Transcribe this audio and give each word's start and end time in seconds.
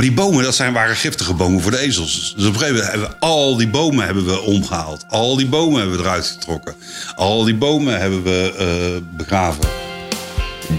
Maar 0.00 0.08
die 0.08 0.18
bomen, 0.18 0.44
dat 0.44 0.54
zijn, 0.54 0.72
waren 0.72 0.96
giftige 0.96 1.34
bomen 1.34 1.60
voor 1.60 1.70
de 1.70 1.78
ezels. 1.78 2.34
Dus 2.36 2.46
op 2.46 2.52
een 2.54 2.58
gegeven 2.58 2.74
moment 2.74 2.92
hebben 2.92 3.10
we 3.10 3.26
al 3.26 3.56
die 3.56 3.68
bomen 3.68 4.04
hebben 4.04 4.24
we 4.24 4.40
omgehaald. 4.40 5.04
Al 5.08 5.36
die 5.36 5.46
bomen 5.46 5.80
hebben 5.80 5.96
we 5.96 6.02
eruit 6.02 6.26
getrokken. 6.26 6.74
Al 7.14 7.44
die 7.44 7.54
bomen 7.54 8.00
hebben 8.00 8.22
we 8.22 8.54
eh, 8.58 9.16
begraven. 9.16 9.64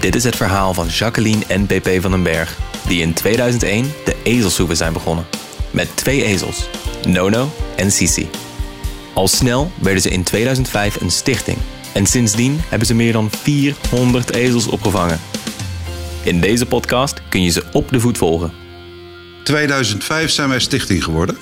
Dit 0.00 0.14
is 0.14 0.24
het 0.24 0.36
verhaal 0.36 0.74
van 0.74 0.86
Jacqueline 0.86 1.44
en 1.46 1.66
PP 1.66 1.88
van 2.00 2.10
den 2.10 2.22
Berg, 2.22 2.58
die 2.86 3.00
in 3.00 3.12
2001 3.12 3.92
de 4.04 4.16
ezelshoeven 4.22 4.76
zijn 4.76 4.92
begonnen. 4.92 5.26
Met 5.70 5.88
twee 5.94 6.24
ezels, 6.24 6.68
Nono 7.06 7.52
en 7.76 7.92
Sisi. 7.92 8.30
Al 9.14 9.28
snel 9.28 9.72
werden 9.80 10.02
ze 10.02 10.10
in 10.10 10.22
2005 10.22 11.00
een 11.00 11.10
stichting. 11.10 11.58
En 11.92 12.06
sindsdien 12.06 12.60
hebben 12.68 12.86
ze 12.86 12.94
meer 12.94 13.12
dan 13.12 13.30
400 13.42 14.32
ezels 14.32 14.66
opgevangen. 14.66 15.20
In 16.22 16.40
deze 16.40 16.66
podcast 16.66 17.22
kun 17.28 17.42
je 17.42 17.50
ze 17.50 17.64
op 17.72 17.88
de 17.90 18.00
voet 18.00 18.18
volgen. 18.18 18.61
2005 19.44 20.30
zijn 20.30 20.48
wij 20.48 20.60
stichting 20.60 21.04
geworden. 21.04 21.36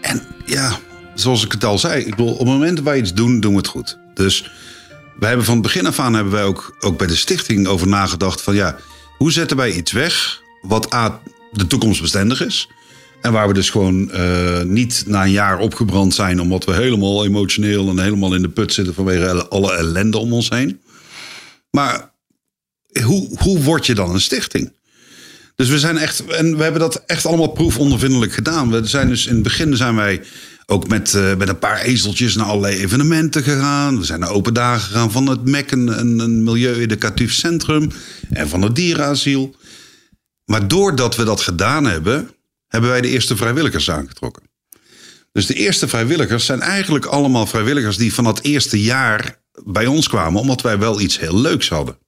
En 0.00 0.26
ja, 0.44 0.78
zoals 1.14 1.44
ik 1.44 1.52
het 1.52 1.64
al 1.64 1.78
zei, 1.78 2.00
ik 2.00 2.10
bedoel, 2.10 2.32
op 2.32 2.38
het 2.38 2.48
moment 2.48 2.76
dat 2.76 2.84
wij 2.84 2.98
iets 2.98 3.14
doen, 3.14 3.40
doen 3.40 3.52
we 3.52 3.58
het 3.58 3.66
goed. 3.66 3.98
Dus 4.14 4.50
wij 5.18 5.28
hebben 5.28 5.46
van 5.46 5.54
het 5.54 5.62
begin 5.62 5.86
af 5.86 5.98
aan 5.98 6.14
hebben 6.14 6.32
wij 6.32 6.44
ook, 6.44 6.76
ook 6.80 6.98
bij 6.98 7.06
de 7.06 7.16
stichting 7.16 7.66
over 7.66 7.86
nagedacht 7.86 8.42
van 8.42 8.54
ja, 8.54 8.76
hoe 9.18 9.32
zetten 9.32 9.56
wij 9.56 9.72
iets 9.72 9.92
weg 9.92 10.40
wat 10.62 10.94
A, 10.94 11.20
de 11.52 11.66
toekomstbestendig 11.66 12.44
is. 12.44 12.68
En 13.20 13.32
waar 13.32 13.48
we 13.48 13.54
dus 13.54 13.70
gewoon 13.70 14.10
uh, 14.14 14.62
niet 14.62 15.04
na 15.06 15.24
een 15.24 15.30
jaar 15.30 15.58
opgebrand 15.58 16.14
zijn 16.14 16.40
omdat 16.40 16.64
we 16.64 16.72
helemaal 16.74 17.24
emotioneel 17.24 17.88
en 17.88 17.98
helemaal 17.98 18.34
in 18.34 18.42
de 18.42 18.48
put 18.48 18.72
zitten 18.72 18.94
vanwege 18.94 19.48
alle 19.48 19.76
ellende 19.76 20.18
om 20.18 20.32
ons 20.32 20.48
heen. 20.48 20.80
Maar 21.70 22.12
hoe, 23.02 23.38
hoe 23.38 23.62
word 23.62 23.86
je 23.86 23.94
dan 23.94 24.14
een 24.14 24.20
stichting? 24.20 24.72
Dus 25.56 25.68
we 25.68 25.78
zijn 25.78 25.98
echt, 25.98 26.24
en 26.24 26.56
we 26.56 26.62
hebben 26.62 26.80
dat 26.80 27.02
echt 27.06 27.26
allemaal 27.26 27.52
proefondervindelijk 27.52 28.32
gedaan. 28.32 28.70
We 28.70 28.86
zijn 28.86 29.08
dus 29.08 29.26
in 29.26 29.34
het 29.34 29.42
begin 29.42 29.76
zijn 29.76 29.96
wij 29.96 30.22
ook 30.66 30.88
met, 30.88 31.12
uh, 31.12 31.34
met 31.34 31.48
een 31.48 31.58
paar 31.58 31.80
ezeltjes 31.80 32.34
naar 32.34 32.46
allerlei 32.46 32.76
evenementen 32.76 33.42
gegaan. 33.42 33.98
We 33.98 34.04
zijn 34.04 34.20
naar 34.20 34.30
open 34.30 34.54
dagen 34.54 34.80
gegaan 34.80 35.10
van 35.10 35.26
het 35.26 35.44
MEC, 35.44 35.70
een, 35.70 35.88
een 35.98 36.44
milieu-educatief 36.44 37.32
centrum. 37.32 37.90
En 38.30 38.48
van 38.48 38.62
het 38.62 38.74
dierenasiel. 38.74 39.56
Maar 40.44 40.68
doordat 40.68 41.16
we 41.16 41.24
dat 41.24 41.40
gedaan 41.40 41.84
hebben, 41.84 42.30
hebben 42.68 42.90
wij 42.90 43.00
de 43.00 43.08
eerste 43.08 43.36
vrijwilligers 43.36 43.90
aangetrokken. 43.90 44.42
Dus 45.32 45.46
de 45.46 45.54
eerste 45.54 45.88
vrijwilligers 45.88 46.44
zijn 46.44 46.60
eigenlijk 46.60 47.04
allemaal 47.04 47.46
vrijwilligers 47.46 47.96
die 47.96 48.14
van 48.14 48.24
dat 48.24 48.40
eerste 48.40 48.82
jaar 48.82 49.42
bij 49.64 49.86
ons 49.86 50.08
kwamen, 50.08 50.40
omdat 50.40 50.60
wij 50.60 50.78
wel 50.78 51.00
iets 51.00 51.18
heel 51.18 51.40
leuks 51.40 51.68
hadden. 51.68 51.98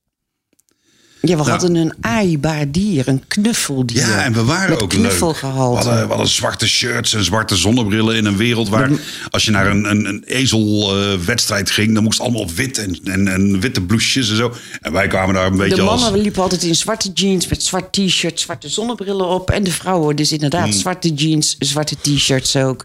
Ja, 1.20 1.36
we 1.36 1.36
nou, 1.36 1.50
hadden 1.50 1.74
een 1.74 1.92
aaibaar 2.00 2.70
dier, 2.70 3.08
een 3.08 3.22
knuffeldier. 3.28 3.98
Ja, 3.98 4.24
en 4.24 4.32
we 4.32 4.44
waren 4.44 4.80
ook 4.80 4.92
leuk. 4.92 5.18
We 5.18 5.46
hadden, 5.46 6.02
we 6.02 6.08
hadden 6.08 6.28
zwarte 6.28 6.68
shirts 6.68 7.14
en 7.14 7.24
zwarte 7.24 7.56
zonnebrillen 7.56 8.16
in 8.16 8.24
een 8.24 8.36
wereld 8.36 8.68
waar... 8.68 8.90
als 9.30 9.44
je 9.44 9.50
naar 9.50 9.66
een, 9.66 9.84
een, 9.90 10.04
een 10.04 10.24
ezelwedstrijd 10.24 11.68
uh, 11.68 11.74
ging... 11.74 11.94
dan 11.94 12.02
moest 12.02 12.20
allemaal 12.20 12.50
wit 12.54 12.78
en, 12.78 12.98
en, 13.04 13.28
en, 13.28 13.60
witte 13.60 13.80
blouses 13.80 14.30
en 14.30 14.36
zo. 14.36 14.54
En 14.80 14.92
wij 14.92 15.06
kwamen 15.06 15.34
daar 15.34 15.46
een 15.46 15.56
beetje 15.56 15.74
De 15.74 15.82
mannen 15.82 16.12
als... 16.12 16.20
liepen 16.20 16.42
altijd 16.42 16.62
in 16.62 16.74
zwarte 16.74 17.10
jeans 17.14 17.48
met 17.48 17.62
zwart 17.62 17.92
t-shirt... 17.92 18.40
zwarte 18.40 18.68
zonnebrillen 18.68 19.26
op. 19.26 19.50
En 19.50 19.62
de 19.62 19.72
vrouwen 19.72 20.16
dus 20.16 20.32
inderdaad 20.32 20.68
hmm. 20.68 20.72
zwarte 20.72 21.14
jeans, 21.14 21.56
zwarte 21.58 21.96
t-shirts 22.00 22.56
ook. 22.56 22.84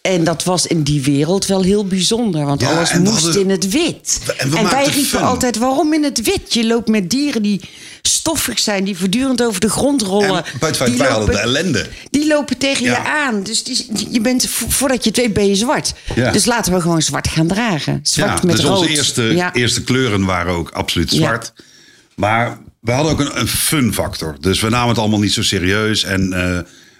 En 0.00 0.24
dat 0.24 0.44
was 0.44 0.66
in 0.66 0.82
die 0.82 1.02
wereld 1.02 1.46
wel 1.46 1.62
heel 1.62 1.86
bijzonder, 1.86 2.44
want 2.44 2.64
alles 2.64 2.92
moest 2.92 3.34
in 3.34 3.50
het 3.50 3.68
wit. 3.70 4.20
En, 4.36 4.70
wij 4.70 4.86
riepen 4.86 5.20
altijd: 5.20 5.56
waarom 5.56 5.92
in 5.92 6.04
het 6.04 6.22
wit? 6.22 6.54
Je 6.54 6.66
loopt 6.66 6.88
met 6.88 7.10
dieren 7.10 7.42
die 7.42 7.60
stoffig 8.02 8.58
zijn, 8.58 8.84
die 8.84 8.96
voortdurend 8.96 9.42
over 9.42 9.60
de 9.60 9.70
grond 9.70 10.02
rollen. 10.02 10.44
En 10.44 10.58
buiten 10.60 10.98
wij 10.98 11.08
hadden 11.08 11.30
de 11.30 11.38
ellende. 11.38 11.86
Die 12.10 12.26
lopen 12.26 12.58
tegen 12.58 12.84
je 12.84 12.98
aan. 12.98 13.42
Dus 13.42 13.64
die, 13.64 14.08
je 14.10 14.20
bent, 14.20 14.48
voordat 14.68 15.04
je 15.04 15.10
het 15.10 15.18
weet, 15.18 15.32
ben 15.32 15.46
je 15.46 15.54
zwart. 15.54 15.94
Dus 16.32 16.44
laten 16.44 16.72
we 16.72 16.80
gewoon 16.80 17.02
zwart 17.02 17.28
gaan 17.28 17.46
dragen. 17.46 18.00
Zwart 18.02 18.42
met 18.42 18.56
dus 18.56 18.64
rood. 18.64 18.78
onze 18.78 18.90
eerste, 18.90 19.50
eerste 19.52 19.82
kleuren 19.82 20.24
waren 20.24 20.52
ook 20.52 20.70
absoluut 20.70 21.10
zwart. 21.10 21.52
Maar 22.14 22.58
we 22.80 22.92
hadden 22.92 23.12
ook 23.12 23.20
een, 23.20 23.40
een 23.40 23.48
fun 23.48 23.94
factor. 23.94 24.36
Dus 24.40 24.60
we 24.60 24.68
namen 24.68 24.88
het 24.88 24.98
allemaal 24.98 25.20
niet 25.20 25.32
zo 25.32 25.42
serieus. 25.42 26.04
En. 26.04 26.32
Uh, 26.32 26.58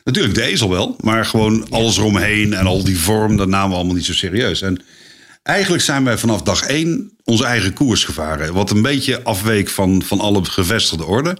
Natuurlijk 0.09 0.35
de 0.35 0.43
ezel 0.43 0.71
wel, 0.71 0.97
maar 1.01 1.25
gewoon 1.25 1.67
alles 1.71 1.97
eromheen 1.97 2.55
en 2.55 2.67
al 2.67 2.85
die 2.85 2.99
vorm, 2.99 3.37
dat 3.37 3.49
namen 3.49 3.69
we 3.69 3.75
allemaal 3.75 3.95
niet 3.95 4.05
zo 4.05 4.13
serieus. 4.13 4.63
En 4.63 4.83
eigenlijk 5.43 5.83
zijn 5.83 6.05
wij 6.05 6.19
vanaf 6.19 6.43
dag 6.43 6.63
één 6.63 7.11
onze 7.25 7.45
eigen 7.45 7.73
koers 7.73 8.05
gevaren. 8.05 8.53
Wat 8.53 8.71
een 8.71 8.83
beetje 8.83 9.23
afweek 9.23 9.69
van, 9.69 10.03
van 10.03 10.21
alle 10.21 10.45
gevestigde 10.45 11.05
orde. 11.05 11.39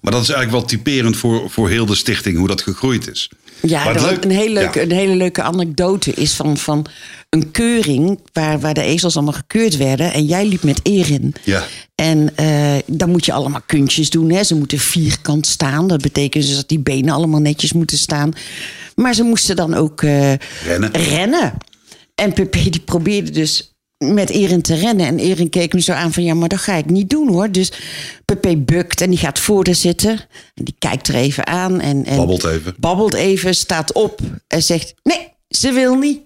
Maar 0.00 0.12
dat 0.12 0.22
is 0.22 0.28
eigenlijk 0.28 0.58
wel 0.58 0.68
typerend 0.68 1.16
voor, 1.16 1.50
voor 1.50 1.68
heel 1.68 1.86
de 1.86 1.94
stichting, 1.94 2.38
hoe 2.38 2.48
dat 2.48 2.62
gegroeid 2.62 3.10
is. 3.10 3.30
Ja, 3.60 3.92
leuk, 3.92 4.24
een, 4.24 4.30
hele 4.30 4.52
leuke, 4.52 4.82
een 4.82 4.92
hele 4.92 5.16
leuke 5.16 5.42
anekdote 5.42 6.12
is 6.12 6.32
van, 6.32 6.56
van 6.56 6.86
een 7.28 7.50
keuring 7.50 8.20
waar, 8.32 8.60
waar 8.60 8.74
de 8.74 8.82
ezels 8.82 9.16
allemaal 9.16 9.34
gekeurd 9.34 9.76
werden. 9.76 10.12
En 10.12 10.24
jij 10.24 10.46
liep 10.46 10.62
met 10.62 10.80
Erin. 10.82 11.34
Ja. 11.44 11.64
En 11.94 12.30
uh, 12.40 12.74
dan 12.86 13.10
moet 13.10 13.24
je 13.24 13.32
allemaal 13.32 13.62
kuntjes 13.66 14.10
doen. 14.10 14.30
Hè. 14.30 14.44
Ze 14.44 14.54
moeten 14.54 14.78
vierkant 14.78 15.46
staan. 15.46 15.88
Dat 15.88 16.00
betekent 16.00 16.46
dus 16.46 16.56
dat 16.56 16.68
die 16.68 16.78
benen 16.78 17.14
allemaal 17.14 17.40
netjes 17.40 17.72
moeten 17.72 17.98
staan. 17.98 18.32
Maar 18.94 19.14
ze 19.14 19.22
moesten 19.22 19.56
dan 19.56 19.74
ook 19.74 20.02
uh, 20.02 20.32
rennen. 20.64 20.90
rennen. 20.92 21.54
En 22.14 22.32
Pepe 22.32 22.70
die 22.70 22.80
probeerde 22.80 23.30
dus 23.30 23.72
met 23.98 24.30
Erin 24.30 24.62
te 24.62 24.74
rennen. 24.74 25.06
En 25.06 25.18
Erin 25.18 25.50
keek 25.50 25.72
me 25.72 25.80
zo 25.80 25.92
aan 25.92 26.12
van 26.12 26.22
ja, 26.22 26.34
maar 26.34 26.48
dat 26.48 26.58
ga 26.58 26.74
ik 26.74 26.90
niet 26.90 27.10
doen 27.10 27.28
hoor. 27.28 27.50
Dus 27.50 27.72
Pepe 28.24 28.56
bukt 28.56 29.00
en 29.00 29.10
die 29.10 29.18
gaat 29.18 29.38
voor 29.38 29.66
haar 29.66 29.74
zitten. 29.74 30.10
En 30.54 30.64
die 30.64 30.74
kijkt 30.78 31.08
er 31.08 31.14
even 31.14 31.46
aan. 31.46 31.80
En, 31.80 32.04
en 32.04 32.16
babbelt 32.16 32.44
even. 32.44 32.74
Babbelt 32.78 33.14
even, 33.14 33.54
staat 33.54 33.92
op 33.92 34.20
en 34.48 34.62
zegt 34.62 34.94
nee, 35.02 35.28
ze 35.48 35.72
wil 35.72 35.94
niet. 35.94 36.20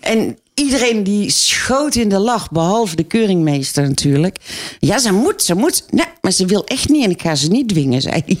En 0.00 0.38
iedereen 0.54 1.02
die 1.02 1.30
schoot 1.30 1.94
in 1.94 2.08
de 2.08 2.18
lach, 2.18 2.50
behalve 2.50 2.96
de 2.96 3.02
keuringmeester 3.02 3.88
natuurlijk. 3.88 4.36
Ja, 4.78 4.98
ze 4.98 5.12
moet, 5.12 5.42
ze 5.42 5.54
moet. 5.54 5.84
Nee, 5.90 6.06
maar 6.20 6.32
ze 6.32 6.46
wil 6.46 6.64
echt 6.64 6.88
niet 6.88 7.04
en 7.04 7.10
ik 7.10 7.22
ga 7.22 7.34
ze 7.34 7.48
niet 7.48 7.68
dwingen, 7.68 8.02
zei 8.02 8.22
hij. 8.26 8.38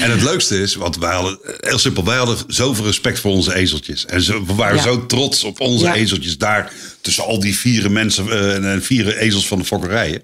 En 0.00 0.10
het 0.10 0.22
leukste 0.22 0.60
is, 0.60 0.74
want 0.74 0.96
wij 0.96 1.14
hadden, 1.14 1.38
heel 1.60 1.78
simpel, 1.78 2.04
wij 2.04 2.16
hadden 2.16 2.36
zoveel 2.46 2.84
respect 2.84 3.18
voor 3.18 3.30
onze 3.30 3.54
ezeltjes. 3.54 4.06
En 4.06 4.20
we 4.46 4.54
waren 4.54 4.82
zo 4.82 5.06
trots 5.06 5.44
op 5.44 5.60
onze 5.60 5.92
ezeltjes 5.92 6.38
daar, 6.38 6.72
tussen 7.00 7.24
al 7.24 7.40
die 7.40 7.56
vier 7.56 7.90
mensen 7.90 8.26
uh, 8.26 8.72
en 8.72 8.82
vier 8.82 9.16
ezels 9.16 9.46
van 9.46 9.58
de 9.58 9.64
fokkerijen. 9.64 10.22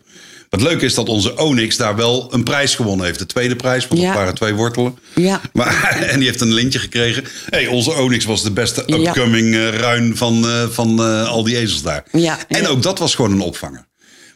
Wat 0.50 0.62
leuk 0.62 0.82
is 0.82 0.94
dat 0.94 1.08
onze 1.08 1.36
Onyx 1.36 1.76
daar 1.76 1.96
wel 1.96 2.34
een 2.34 2.42
prijs 2.42 2.74
gewonnen 2.74 3.06
heeft. 3.06 3.18
De 3.18 3.26
tweede 3.26 3.56
prijs, 3.56 3.88
want 3.88 4.00
ja. 4.00 4.06
dat 4.06 4.16
waren 4.16 4.34
twee 4.34 4.54
wortelen. 4.54 4.98
Ja. 5.14 5.40
Maar, 5.52 5.96
en 6.10 6.18
die 6.18 6.28
heeft 6.28 6.40
een 6.40 6.52
lintje 6.52 6.78
gekregen. 6.78 7.24
Hey, 7.48 7.66
onze 7.66 7.92
Onyx 7.92 8.24
was 8.24 8.42
de 8.42 8.50
beste 8.50 8.80
upcoming 8.80 9.54
uh, 9.54 9.68
ruin 9.68 10.16
van, 10.16 10.44
uh, 10.44 10.68
van 10.68 11.00
uh, 11.00 11.28
al 11.28 11.42
die 11.42 11.56
ezels 11.56 11.82
daar. 11.82 12.04
Ja, 12.12 12.38
en 12.48 12.66
ook 12.66 12.82
dat 12.82 12.98
was 12.98 13.14
gewoon 13.14 13.32
een 13.32 13.40
opvanger. 13.40 13.86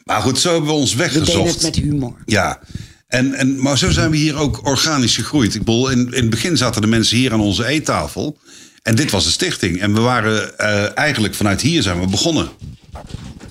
Maar 0.03 0.21
goed, 0.21 0.39
zo 0.39 0.51
hebben 0.51 0.69
we 0.69 0.75
ons 0.75 0.93
weggezocht. 0.93 1.43
We 1.43 1.49
het 1.49 1.61
met 1.61 1.75
humor. 1.75 2.15
Ja. 2.25 2.59
En, 3.07 3.33
en, 3.33 3.61
maar 3.61 3.77
zo 3.77 3.91
zijn 3.91 4.11
we 4.11 4.17
hier 4.17 4.35
ook 4.35 4.65
organisch 4.65 5.15
gegroeid. 5.15 5.55
Ik 5.55 5.63
bedoel, 5.63 5.89
in, 5.89 5.99
in 5.99 6.21
het 6.21 6.29
begin 6.29 6.57
zaten 6.57 6.81
de 6.81 6.87
mensen 6.87 7.17
hier 7.17 7.33
aan 7.33 7.41
onze 7.41 7.65
eettafel. 7.65 8.37
En 8.81 8.95
dit 8.95 9.11
was 9.11 9.23
de 9.23 9.29
stichting. 9.31 9.79
En 9.79 9.93
we 9.93 9.99
waren 9.99 10.57
eigenlijk 10.95 11.35
vanuit 11.35 11.61
hier 11.61 11.81
zijn 11.81 11.99
we 11.99 12.07
begonnen. 12.07 12.49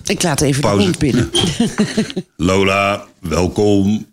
Ik 0.04 0.22
laat 0.22 0.40
even 0.40 0.60
Pauze. 0.60 0.78
de 0.78 0.82
hond 0.82 0.98
binnen. 0.98 1.30
Lola, 2.36 3.06
welkom. 3.20 4.06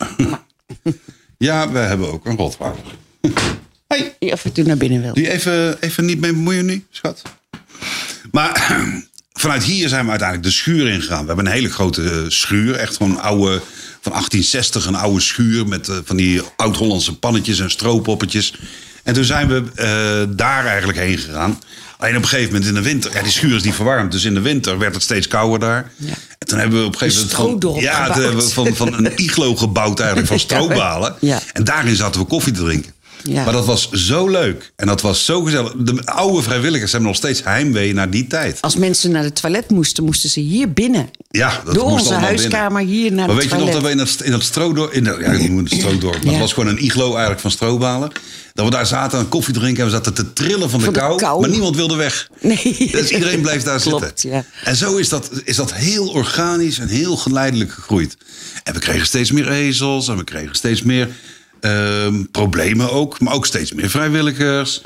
ja, 1.38 1.72
we 1.72 1.78
hebben 1.78 2.12
ook 2.12 2.26
een 2.26 2.38
rotwouder. 2.38 2.84
Hey. 3.88 4.16
Die 4.20 4.32
af 4.32 4.46
en 4.46 4.52
toe 4.52 4.64
naar 4.64 4.78
binnen 4.78 5.02
wil. 5.02 5.14
Die 5.14 5.32
even, 5.32 5.82
even 5.82 6.06
niet 6.06 6.20
mee 6.20 6.32
bemoeien 6.32 6.66
nu, 6.66 6.86
schat. 6.90 7.22
Maar 8.32 8.78
vanuit 9.34 9.64
hier 9.64 9.90
zijn 9.90 10.04
we 10.04 10.10
uiteindelijk 10.10 10.50
de 10.50 10.56
schuur 10.56 10.88
ingegaan. 10.88 11.22
We 11.22 11.28
hebben 11.28 11.46
een 11.46 11.52
hele 11.52 11.70
grote 11.70 12.26
schuur. 12.28 12.76
Echt 12.76 12.96
gewoon 12.96 13.20
oude, 13.20 13.62
van 14.02 14.12
1860, 14.12 14.86
een 14.86 14.96
oude 14.96 15.20
schuur 15.20 15.68
met 15.68 15.88
uh, 15.88 15.98
van 16.04 16.16
die 16.16 16.42
oud-Hollandse 16.56 17.18
pannetjes 17.20 17.60
en 17.60 17.72
strooppoppetjes. 17.72 18.54
En 19.08 19.14
toen 19.14 19.24
zijn 19.24 19.48
we 19.48 19.64
uh, 19.76 20.36
daar 20.36 20.66
eigenlijk 20.66 20.98
heen 20.98 21.18
gegaan. 21.18 21.60
Alleen 21.98 22.16
op 22.16 22.22
een 22.22 22.28
gegeven 22.28 22.52
moment 22.52 22.70
in 22.70 22.76
de 22.76 22.82
winter, 22.82 23.14
ja, 23.14 23.22
die 23.22 23.32
schuur 23.32 23.56
is 23.56 23.64
niet 23.64 23.74
verwarmd. 23.74 24.12
Dus 24.12 24.26
in 24.26 24.34
de 24.34 24.42
winter 24.42 24.78
werd 24.78 24.94
het 24.94 25.04
steeds 25.04 25.28
kouder 25.28 25.60
daar. 25.60 25.92
Ja. 25.96 26.14
En 26.38 26.48
toen 26.48 26.60
hebben 26.60 26.80
we 26.80 26.86
op 26.86 26.94
een 26.94 27.00
gegeven 27.00 27.38
moment. 27.44 27.64
Van, 27.64 27.82
ja, 27.82 28.14
hebben 28.14 28.50
van, 28.50 28.76
van 28.76 28.94
een 28.94 29.12
iglo 29.16 29.56
gebouwd 29.56 30.00
eigenlijk 30.00 30.30
van 30.30 30.40
stroobalen. 30.48 31.16
Ja. 31.20 31.40
En 31.54 31.64
daarin 31.64 31.96
zaten 31.96 32.22
we 32.22 32.28
koffie 32.28 32.54
te 32.54 32.64
drinken. 32.64 32.92
Ja. 33.24 33.44
Maar 33.44 33.54
dat 33.54 33.66
was 33.66 33.90
zo 33.92 34.28
leuk. 34.30 34.72
En 34.76 34.88
dat 34.88 35.02
was 35.02 35.26
zo 35.26 35.42
gezellig. 35.42 35.74
De 35.78 36.06
oude 36.06 36.42
vrijwilligers 36.42 36.92
hebben 36.92 37.10
nog 37.10 37.18
steeds 37.18 37.44
heimwee 37.44 37.94
naar 37.94 38.10
die 38.10 38.28
tijd. 38.28 38.62
Als 38.62 38.76
mensen 38.76 39.12
naar 39.12 39.24
de 39.24 39.34
toilet 39.34 39.70
moesten, 39.70 40.04
moesten 40.04 40.30
ze 40.30 40.40
hier 40.40 40.74
binnen. 40.74 41.10
Ja, 41.30 41.62
dat 41.66 41.76
Door 41.76 41.84
onze 41.84 42.14
huiskamer 42.14 42.78
binnen. 42.78 42.96
hier 42.96 43.12
naar 43.12 43.28
maar 43.28 43.36
de 43.36 43.42
weet 43.42 43.50
toilet. 43.50 43.68
je 43.68 43.74
nog 43.74 43.82
dat 43.82 43.92
we 43.92 43.98
in 43.98 44.06
dat, 44.06 44.22
in 44.24 44.32
dat 44.32 44.44
stroodorp... 44.44 44.92
In 44.92 45.04
ja, 45.04 45.32
ik 45.32 45.50
moet 45.50 45.70
het 45.70 45.80
stroodorp. 45.80 46.16
Maar 46.16 46.26
ja. 46.26 46.32
het 46.32 46.40
was 46.40 46.54
gewoon 46.54 46.70
een 46.70 46.84
iglo 46.84 47.10
eigenlijk 47.10 47.40
van 47.40 47.52
strobalen. 47.52 48.12
Dat 48.58 48.66
we 48.66 48.72
daar 48.72 48.86
zaten 48.86 49.20
aan 49.20 49.30
koffie 49.30 49.54
drinken 49.54 49.84
en 49.84 49.90
we 49.90 49.96
zaten 49.96 50.14
te 50.14 50.34
trillen 50.34 50.70
van 50.70 50.80
de, 50.80 50.86
Van 50.86 50.94
de 50.94 51.00
kou, 51.00 51.18
kou. 51.18 51.40
Maar 51.42 51.50
niemand 51.50 51.76
wilde 51.76 51.96
weg. 51.96 52.30
Nee. 52.42 52.90
Dus 52.92 53.10
iedereen 53.10 53.42
bleef 53.42 53.64
daar 53.64 53.80
Klopt, 53.82 54.04
zitten. 54.06 54.30
ja. 54.30 54.46
En 54.64 54.76
zo 54.76 54.96
is 54.96 55.10
dat, 55.10 55.30
is 55.44 55.56
dat 55.56 55.74
heel 55.74 56.08
organisch 56.08 56.80
en 56.80 56.88
heel 56.88 57.18
geleidelijk 57.18 57.72
gegroeid. 57.72 58.18
En 58.64 58.74
we 58.74 58.80
kregen 58.80 59.06
steeds 59.08 59.32
meer 59.32 59.52
ezels 59.52 60.08
en 60.08 60.18
we 60.18 60.24
kregen 60.24 60.56
steeds 60.56 60.82
meer 60.82 61.10
Ehm, 61.60 62.24
problemen 62.32 62.92
ook, 62.92 63.20
maar 63.20 63.34
ook 63.34 63.46
steeds 63.46 63.74
meer 63.74 63.90
vrijwilligers. 63.90 64.82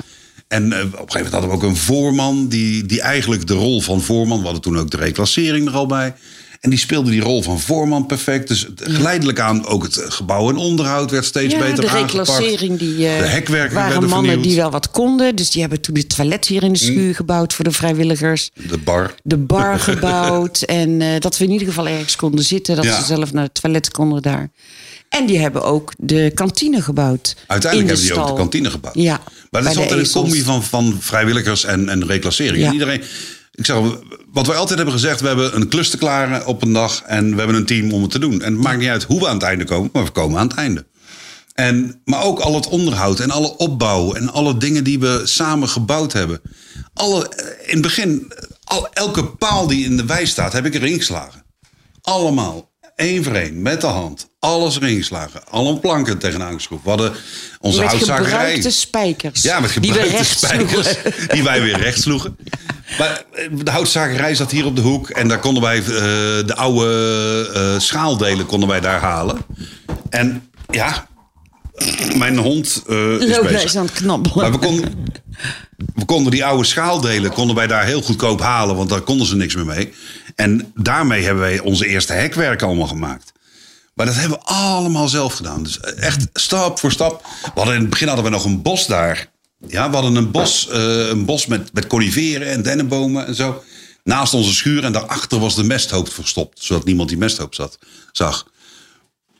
En 0.48 0.72
eh, 0.72 0.78
op 0.78 0.84
een 0.84 0.90
gegeven 0.92 1.14
moment 1.14 1.32
hadden 1.32 1.50
we 1.50 1.56
ook 1.56 1.62
een 1.62 1.76
voorman, 1.76 2.48
die, 2.48 2.86
die 2.86 3.00
eigenlijk 3.00 3.46
de 3.46 3.54
rol 3.54 3.80
van 3.80 4.00
voorman, 4.00 4.38
we 4.38 4.44
hadden 4.44 4.62
toen 4.62 4.78
ook 4.78 4.90
de 4.90 4.96
reclassering 4.96 5.66
er 5.68 5.74
al 5.74 5.86
bij. 5.86 6.14
En 6.62 6.70
die 6.70 6.78
speelde 6.78 7.10
die 7.10 7.20
rol 7.20 7.42
van 7.42 7.60
voorman 7.60 8.06
perfect. 8.06 8.48
Dus 8.48 8.66
geleidelijk 8.76 9.40
aan 9.40 9.66
ook 9.66 9.82
het 9.82 10.00
gebouw 10.08 10.48
en 10.50 10.56
onderhoud 10.56 11.10
werd 11.10 11.24
steeds 11.24 11.52
Ja, 11.54 11.58
beter 11.60 11.80
de 11.84 11.90
reclassering, 11.90 12.78
die 12.78 13.08
eh, 13.08 13.18
De 13.18 13.24
hekwerken 13.26 13.74
waren 13.74 14.00
mannen 14.00 14.18
vernieuwd. 14.18 14.42
die 14.44 14.56
wel 14.56 14.70
wat 14.70 14.90
konden. 14.90 15.36
Dus 15.36 15.50
die 15.50 15.60
hebben 15.60 15.80
toen 15.80 15.94
de 15.94 16.06
toilet 16.06 16.46
hier 16.46 16.62
in 16.62 16.72
de 16.72 16.78
schuur 16.78 17.14
gebouwd 17.14 17.54
voor 17.54 17.64
de 17.64 17.72
vrijwilligers. 17.72 18.50
De 18.68 18.78
bar. 18.78 19.14
De 19.22 19.36
bar 19.36 19.78
gebouwd. 19.90 20.62
en 20.62 21.00
eh, 21.00 21.08
dat 21.20 21.38
we 21.38 21.44
in 21.44 21.50
ieder 21.50 21.66
geval 21.66 21.88
ergens 21.88 22.16
konden 22.16 22.44
zitten. 22.44 22.76
Dat 22.76 22.84
Ja. 22.84 22.98
ze 23.00 23.04
zelf 23.06 23.32
naar 23.32 23.44
het 23.44 23.54
toilet 23.60 23.90
konden 23.90 24.22
daar. 24.22 24.50
En 25.08 25.26
die 25.26 25.38
hebben 25.38 25.62
ook 25.62 25.92
de 25.98 26.30
kantine 26.34 26.82
gebouwd. 26.82 27.36
Uiteindelijk 27.46 27.90
in 27.90 27.96
de 27.96 28.00
hebben 28.06 28.22
die 28.24 28.30
ook 28.32 28.36
de 28.36 28.42
kantine 28.42 28.70
gebouwd. 28.70 28.94
Ja, 28.94 29.20
Maar 29.50 29.62
dat 29.62 29.70
is 29.72 29.78
altijd 29.78 30.00
een 30.00 30.12
combi 30.12 30.42
van, 30.42 30.62
van 30.62 30.96
vrijwilligers 31.00 31.64
en, 31.64 31.88
en 31.88 32.06
reclassering. 32.06 32.58
Ja. 32.58 32.66
En 32.66 32.72
iedereen, 32.72 33.02
ik 33.62 33.74
zeg, 33.74 34.00
wat 34.32 34.46
wij 34.46 34.56
altijd 34.56 34.76
hebben 34.76 34.94
gezegd, 34.94 35.20
we 35.20 35.26
hebben 35.26 35.56
een 35.56 35.68
klus 35.68 35.90
te 35.90 35.98
klaren 35.98 36.46
op 36.46 36.62
een 36.62 36.72
dag 36.72 37.02
en 37.02 37.30
we 37.30 37.36
hebben 37.36 37.56
een 37.56 37.66
team 37.66 37.92
om 37.92 38.02
het 38.02 38.10
te 38.10 38.18
doen. 38.18 38.42
En 38.42 38.52
het 38.52 38.62
maakt 38.62 38.78
niet 38.78 38.88
uit 38.88 39.02
hoe 39.02 39.20
we 39.20 39.28
aan 39.28 39.34
het 39.34 39.42
einde 39.42 39.64
komen, 39.64 39.90
maar 39.92 40.04
we 40.04 40.10
komen 40.10 40.38
aan 40.38 40.48
het 40.48 40.56
einde. 40.56 40.86
En, 41.54 42.00
maar 42.04 42.22
ook 42.22 42.38
al 42.38 42.54
het 42.54 42.68
onderhoud 42.68 43.20
en 43.20 43.30
alle 43.30 43.56
opbouw 43.56 44.12
en 44.12 44.32
alle 44.32 44.56
dingen 44.56 44.84
die 44.84 44.98
we 44.98 45.20
samen 45.24 45.68
gebouwd 45.68 46.12
hebben. 46.12 46.40
Alle, 46.94 47.30
in 47.62 47.72
het 47.72 47.82
begin, 47.82 48.32
al, 48.64 48.88
elke 48.92 49.26
paal 49.26 49.66
die 49.66 49.84
in 49.84 49.96
de 49.96 50.06
wei 50.06 50.26
staat, 50.26 50.52
heb 50.52 50.66
ik 50.66 50.74
erin 50.74 50.96
geslagen. 50.96 51.44
Allemaal. 52.02 52.71
Één 53.02 53.24
voor 53.24 53.34
één, 53.34 53.62
met 53.62 53.80
de 53.80 53.86
hand. 53.86 54.28
Alles 54.38 54.76
erin 54.76 54.96
geslagen. 54.96 55.40
Alle 55.50 55.78
planken 55.78 56.18
tegenaan 56.18 56.52
geschroefd. 56.52 56.82
We 56.82 56.88
hadden 56.88 57.12
onze 57.60 57.80
Met 57.80 57.88
houtzagerij. 57.88 58.30
gebruikte 58.30 58.70
spijkers. 58.70 59.42
Ja, 59.42 59.60
met 59.60 59.70
gebruikte 59.70 60.24
spijkers. 60.24 60.88
sloegen. 60.88 61.28
Die 61.28 61.42
wij 61.42 61.62
weer 61.62 61.78
recht 61.78 62.00
sloegen. 62.00 62.36
Maar 62.98 63.24
eh, 63.32 63.48
de 63.52 63.70
houtzagerij 63.70 64.34
zat 64.34 64.50
hier 64.50 64.66
op 64.66 64.76
de 64.76 64.82
hoek. 64.82 65.10
En 65.10 65.28
daar 65.28 65.38
konden 65.38 65.62
wij 65.62 65.78
eh, 65.78 65.84
de 66.46 66.54
oude 66.54 67.50
eh, 67.54 67.80
schaaldelen 67.80 68.46
konden 68.46 68.68
wij 68.68 68.80
daar 68.80 69.00
halen. 69.00 69.38
En 70.10 70.50
ja, 70.70 71.06
mijn 72.16 72.36
hond 72.36 72.66
is 72.66 72.82
Lola 72.86 73.42
bezig. 73.42 73.64
is 73.64 73.76
aan 73.76 73.84
het 73.84 73.94
knabbelen. 73.94 74.38
Maar 74.38 74.52
we 74.52 74.66
konden, 74.66 75.12
we 75.94 76.04
konden 76.04 76.32
die 76.32 76.44
oude 76.44 76.64
schaaldelen 76.64 77.32
konden 77.32 77.56
wij 77.56 77.66
daar 77.66 77.84
heel 77.84 78.02
goedkoop 78.02 78.40
halen, 78.40 78.76
want 78.76 78.88
daar 78.88 79.00
konden 79.00 79.26
ze 79.26 79.36
niks 79.36 79.54
meer 79.54 79.66
mee. 79.66 79.92
En 80.34 80.72
daarmee 80.74 81.24
hebben 81.24 81.42
wij 81.42 81.58
onze 81.58 81.86
eerste 81.86 82.12
hekwerken 82.12 82.66
allemaal 82.66 82.86
gemaakt. 82.86 83.32
Maar 83.94 84.06
dat 84.06 84.14
hebben 84.14 84.38
we 84.38 84.44
allemaal 84.44 85.08
zelf 85.08 85.34
gedaan. 85.34 85.62
Dus 85.62 85.80
echt 85.80 86.28
stap 86.32 86.78
voor 86.78 86.92
stap. 86.92 87.22
We 87.42 87.50
hadden 87.54 87.74
in 87.74 87.80
het 87.80 87.90
begin 87.90 88.06
hadden 88.06 88.24
we 88.24 88.30
nog 88.30 88.44
een 88.44 88.62
bos 88.62 88.86
daar. 88.86 89.30
Ja, 89.66 89.88
we 89.88 89.94
hadden 89.94 90.14
een 90.14 90.30
bos, 90.30 90.68
eh, 90.68 91.08
een 91.08 91.24
bos 91.24 91.46
met, 91.46 91.72
met 91.72 91.86
coniferen 91.86 92.48
en 92.48 92.62
dennenbomen 92.62 93.26
en 93.26 93.34
zo. 93.34 93.62
Naast 94.04 94.34
onze 94.34 94.54
schuur 94.54 94.84
en 94.84 94.92
daarachter 94.92 95.38
was 95.38 95.54
de 95.54 95.64
mesthoop 95.64 96.12
verstopt. 96.12 96.64
Zodat 96.64 96.84
niemand 96.84 97.08
die 97.08 97.18
mesthoop 97.18 97.54
zat, 97.54 97.78
zag. 98.12 98.46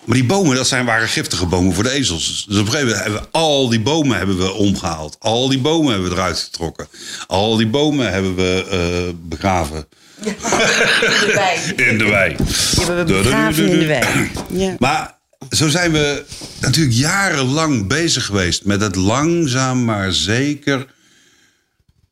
Maar 0.05 0.17
die 0.17 0.27
bomen, 0.27 0.57
dat 0.57 0.67
zijn, 0.67 0.85
waren 0.85 1.09
giftige 1.09 1.47
bomen 1.47 1.75
voor 1.75 1.85
de 1.85 1.91
ezels. 1.91 2.45
Dus 2.49 2.59
op 2.59 2.67
een 2.67 2.73
gegeven 2.73 2.87
moment 2.87 3.05
hebben 3.05 3.23
we 3.23 3.29
al 3.39 3.69
die 3.69 3.81
bomen 3.81 4.17
hebben 4.17 4.39
we 4.39 4.53
omgehaald. 4.53 5.17
Al 5.19 5.49
die 5.49 5.59
bomen 5.59 5.93
hebben 5.93 6.11
we 6.11 6.17
eruit 6.17 6.39
getrokken. 6.39 6.89
Al 7.27 7.57
die 7.57 7.67
bomen 7.67 8.13
hebben 8.13 8.35
we 8.35 8.67
eh, 8.71 9.15
begraven 9.29 9.87
De 11.21 11.33
wei. 11.35 11.89
in 11.89 11.99
de 11.99 12.05
wei. 12.05 12.37
We 12.37 13.05
begraven 13.07 13.69
in 13.69 13.79
de 13.79 13.87
wei. 13.87 14.31
Ja. 14.51 14.77
Maar 14.79 15.19
zo 15.51 15.69
zijn 15.69 15.93
we 15.93 16.25
natuurlijk 16.61 16.97
jarenlang 16.97 17.87
bezig 17.87 18.27
geweest 18.27 18.65
met 18.65 18.81
het 18.81 18.97
langzaam 18.97 19.85
maar 19.85 20.13
zeker 20.13 20.87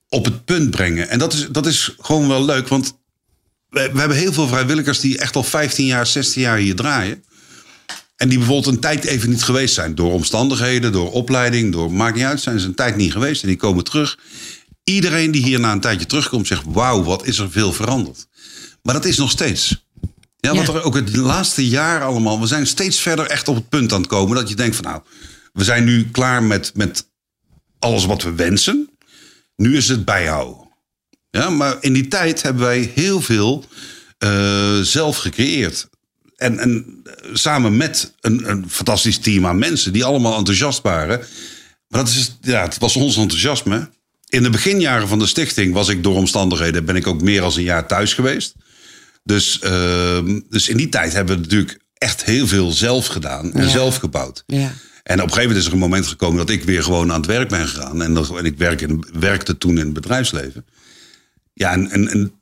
op 0.09 0.25
het 0.25 0.45
punt 0.45 0.71
brengen. 0.71 1.09
En 1.09 1.19
dat 1.19 1.33
is, 1.33 1.47
dat 1.51 1.67
is 1.67 1.95
gewoon 2.01 2.29
wel 2.29 2.45
leuk, 2.45 2.69
want 2.69 2.99
we, 3.69 3.91
we 3.93 3.99
hebben 3.99 4.17
heel 4.17 4.33
veel 4.33 4.49
vrijwilligers 4.49 5.01
die 5.01 5.19
echt 5.19 5.37
al 5.37 5.43
15 5.43 5.87
jaar, 5.87 6.07
16 6.07 6.43
jaar 6.43 6.57
hier 6.57 6.75
draaien. 6.75 7.25
En 8.17 8.29
die 8.29 8.39
bijvoorbeeld 8.39 8.75
een 8.75 8.81
tijd 8.81 9.05
even 9.05 9.31
niet 9.31 9.43
geweest 9.43 9.75
zijn. 9.75 9.95
Door 9.95 10.13
omstandigheden, 10.13 10.93
door 10.93 11.13
opleiding, 11.13 11.73
door 11.73 11.93
maakt 11.93 12.17
niet 12.17 12.25
uit. 12.25 12.41
Zijn 12.41 12.61
ze 12.61 12.67
een 12.67 12.75
tijd 12.75 12.97
niet 12.97 13.13
geweest 13.13 13.43
en 13.43 13.49
die 13.49 13.57
komen 13.57 13.85
terug. 13.85 14.19
Iedereen 14.85 15.31
die 15.31 15.43
hier 15.43 15.61
na 15.61 15.73
een 15.73 15.81
tijdje 15.81 16.07
terugkomt 16.07 16.47
zegt... 16.47 16.63
wauw, 16.67 17.03
wat 17.03 17.27
is 17.27 17.39
er 17.39 17.51
veel 17.51 17.73
veranderd. 17.73 18.27
Maar 18.83 18.95
dat 18.95 19.05
is 19.05 19.17
nog 19.17 19.31
steeds. 19.31 19.87
Ja, 20.37 20.55
want 20.55 20.67
Ja. 20.67 20.75
er 20.75 20.83
ook 20.83 20.95
het 20.95 21.17
laatste 21.17 21.69
jaar 21.69 22.03
allemaal... 22.03 22.41
we 22.41 22.47
zijn 22.47 22.67
steeds 22.67 23.01
verder 23.01 23.27
echt 23.27 23.49
op 23.49 23.55
het 23.55 23.69
punt 23.69 23.93
aan 23.93 24.01
het 24.01 24.11
komen... 24.11 24.37
dat 24.37 24.49
je 24.49 24.55
denkt 24.55 24.77
van 24.77 24.85
nou, 24.85 25.03
we 25.53 25.65
zijn 25.65 25.85
nu 25.85 26.11
klaar 26.11 26.43
met, 26.43 26.71
met 26.75 27.09
alles 27.79 28.05
wat 28.05 28.23
we 28.23 28.33
wensen. 28.35 28.91
Nu 29.57 29.77
is 29.77 29.89
het 29.89 30.05
bijhouden. 30.05 30.69
Ja, 31.31 31.51
maar 31.51 31.77
in 31.81 31.93
die 31.93 32.09
tijd 32.09 32.43
hebben 32.43 32.63
wij 32.63 32.91
heel 32.95 33.21
veel 33.21 33.65
eh, 34.19 34.81
zelf 34.81 35.17
gecreëerd. 35.17 35.89
En, 36.37 36.59
en 36.59 37.01
eh, 37.05 37.35
samen 37.35 37.77
met 37.77 38.15
een, 38.21 38.51
een 38.51 38.71
fantastisch 38.71 39.19
team 39.19 39.47
aan 39.47 39.59
mensen 39.59 39.93
die 39.93 40.05
allemaal 40.05 40.37
enthousiast 40.37 40.83
waren. 40.83 41.19
Maar 41.89 42.05
dat 42.05 42.09
is, 42.09 42.37
ja, 42.41 42.63
het 42.63 42.79
was 42.79 42.97
ons 42.97 43.17
enthousiasme. 43.17 43.91
In 44.31 44.43
de 44.43 44.51
beginjaren 44.51 45.09
van 45.09 45.19
de 45.19 45.27
stichting 45.27 45.75
was 45.75 45.89
ik 45.89 46.03
door 46.03 46.15
omstandigheden... 46.17 46.85
ben 46.85 46.97
ik 46.97 47.07
ook 47.07 47.23
meer 47.23 47.43
als 47.43 47.57
een 47.57 47.63
jaar 47.63 47.87
thuis 47.87 48.15
geweest. 48.15 48.55
Dus, 49.25 49.59
ehm, 49.59 50.41
dus 50.49 50.69
in 50.69 50.77
die 50.77 50.89
tijd 50.89 51.13
hebben 51.13 51.35
we 51.37 51.41
natuurlijk 51.43 51.79
echt 51.95 52.25
heel 52.25 52.47
veel 52.47 52.71
zelf 52.71 53.07
gedaan 53.07 53.53
en 53.53 53.63
Ja. 53.63 53.69
zelf 53.69 53.97
gebouwd. 53.97 54.43
Ja. 54.47 54.73
En 55.03 55.17
op 55.17 55.27
een 55.27 55.33
gegeven 55.33 55.41
moment 55.43 55.57
is 55.59 55.67
er 55.67 55.73
een 55.73 55.79
moment 55.79 56.07
gekomen 56.07 56.39
dat 56.39 56.51
ik 56.51 56.65
weer 56.65 56.83
gewoon 56.83 57.13
aan 57.13 57.21
het 57.21 57.27
werk 57.31 57.49
ben 57.49 57.69
gegaan. 57.69 58.03
En, 58.03 58.15
dat, 58.15 58.37
en 58.39 58.45
ik 58.45 58.59
werk 58.59 58.81
in, 58.81 59.05
werkte 59.19 59.59
toen 59.59 59.79
in 59.79 59.85
het 59.85 59.93
bedrijfsleven. 59.93 60.65
Ja, 61.53 61.73
en, 61.73 61.91
en, 61.91 62.09
en 62.09 62.33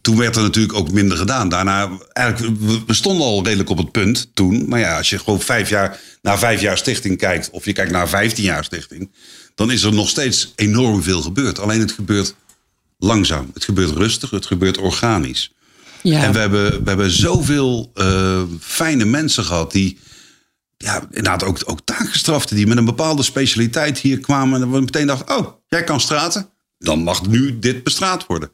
toen 0.00 0.16
werd 0.16 0.36
er 0.36 0.42
natuurlijk 0.42 0.74
ook 0.78 0.92
minder 0.92 1.16
gedaan. 1.16 1.48
Daarna, 1.48 1.90
eigenlijk, 2.12 2.60
we- 2.60 2.80
we 2.86 2.94
stonden 2.94 3.26
al 3.26 3.44
redelijk 3.44 3.70
op 3.70 3.78
het 3.78 3.90
punt 3.92 4.30
toen. 4.34 4.68
Maar 4.68 4.80
ja, 4.80 4.96
als 4.96 5.10
je 5.10 5.18
gewoon 5.18 5.40
vijf 5.40 5.68
jaar, 5.68 6.00
naar 6.22 6.38
vijf 6.38 6.60
jaar 6.60 6.78
stichting 6.78 7.18
kijkt... 7.18 7.50
of 7.50 7.64
je 7.64 7.72
kijkt 7.72 7.92
naar 7.92 8.08
vijftien 8.08 8.44
jaar 8.44 8.64
stichting... 8.64 9.10
dan 9.54 9.70
is 9.70 9.82
er 9.82 9.92
nog 9.92 10.08
steeds 10.08 10.52
enorm 10.56 11.02
veel 11.02 11.22
gebeurd. 11.22 11.58
Alleen 11.58 11.80
het 11.80 11.92
gebeurt 11.92 12.34
langzaam. 12.98 13.50
Het 13.54 13.64
gebeurt 13.64 13.96
rustig, 13.96 14.30
het 14.30 14.46
gebeurt 14.46 14.78
organisch. 14.78 15.52
Ja. 16.02 16.22
En 16.22 16.32
we 16.32 16.38
hebben, 16.38 16.70
we 16.70 16.88
hebben 16.88 17.10
zoveel 17.10 17.90
eh, 17.94 18.42
fijne 18.60 19.04
mensen 19.04 19.44
gehad 19.44 19.72
die 19.72 19.98
ja, 20.76 21.06
inderdaad 21.10 21.44
ook, 21.44 21.58
ook 21.64 21.80
taakgestraften 21.84 22.56
die 22.56 22.66
met 22.66 22.76
een 22.76 22.84
bepaalde 22.84 23.22
specialiteit 23.22 23.98
hier 23.98 24.20
kwamen. 24.20 24.62
En 24.62 24.70
we 24.70 24.80
meteen 24.80 25.06
dachten, 25.06 25.36
oh, 25.38 25.46
jij 25.68 25.84
kan 25.84 26.00
straten? 26.00 26.48
Dan 26.78 27.02
mag 27.02 27.26
nu 27.26 27.58
dit 27.58 27.82
bestraat 27.82 28.26
worden. 28.26 28.50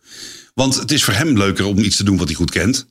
Want 0.54 0.74
het 0.74 0.90
is 0.90 1.04
voor 1.04 1.14
hem 1.14 1.38
leuker 1.38 1.64
om 1.64 1.78
iets 1.78 1.96
te 1.96 2.04
doen 2.04 2.16
wat 2.16 2.26
hij 2.26 2.36
goed 2.36 2.50
kent. 2.50 2.86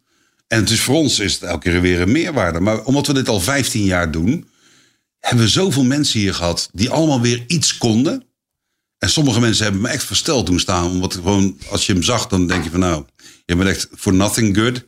En 0.48 0.60
het 0.60 0.70
is 0.70 0.79
voor 0.79 0.96
ons 0.96 1.20
is 1.20 1.34
het 1.34 1.43
elke 1.43 1.70
keer 1.70 1.81
weer 1.81 2.01
een 2.01 2.12
meerwaarde. 2.12 2.60
Maar 2.60 2.84
omdat 2.84 3.08
we 3.08 3.13
dit 3.13 3.29
al 3.29 3.39
15 3.39 3.84
jaar 3.84 4.12
doen, 4.12 4.48
hebben 5.19 5.43
we 5.43 5.51
zoveel 5.51 5.83
mensen 5.83 6.19
hier 6.19 6.33
gehad 6.33 6.69
die 6.74 6.89
allemaal 6.89 7.21
weer 7.21 7.43
iets 7.47 7.77
konden. 7.77 8.25
En 8.97 9.09
sommige 9.09 9.39
mensen 9.39 9.63
hebben 9.63 9.81
me 9.81 9.88
echt 9.88 10.03
versteld 10.03 10.45
doen 10.45 10.59
staan. 10.59 10.89
Omdat 10.89 11.13
gewoon, 11.13 11.57
als 11.69 11.86
je 11.86 11.93
hem 11.93 12.03
zag, 12.03 12.27
dan 12.27 12.47
denk 12.47 12.63
je 12.63 12.69
van 12.69 12.79
nou, 12.79 13.05
je 13.45 13.55
bent 13.55 13.69
echt 13.69 13.88
for 13.95 14.13
nothing 14.13 14.57
good. 14.57 14.86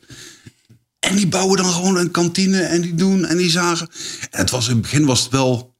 En 0.98 1.16
die 1.16 1.26
bouwen 1.26 1.56
dan 1.56 1.72
gewoon 1.72 1.96
een 1.96 2.10
kantine 2.10 2.60
en 2.60 2.80
die 2.80 2.94
doen 2.94 3.24
en 3.24 3.36
die 3.36 3.50
zagen. 3.50 3.88
En 4.30 4.40
het 4.40 4.50
was 4.50 4.66
in 4.66 4.72
het 4.72 4.82
begin 4.82 5.04
was 5.04 5.22
het 5.22 5.30
wel 5.30 5.74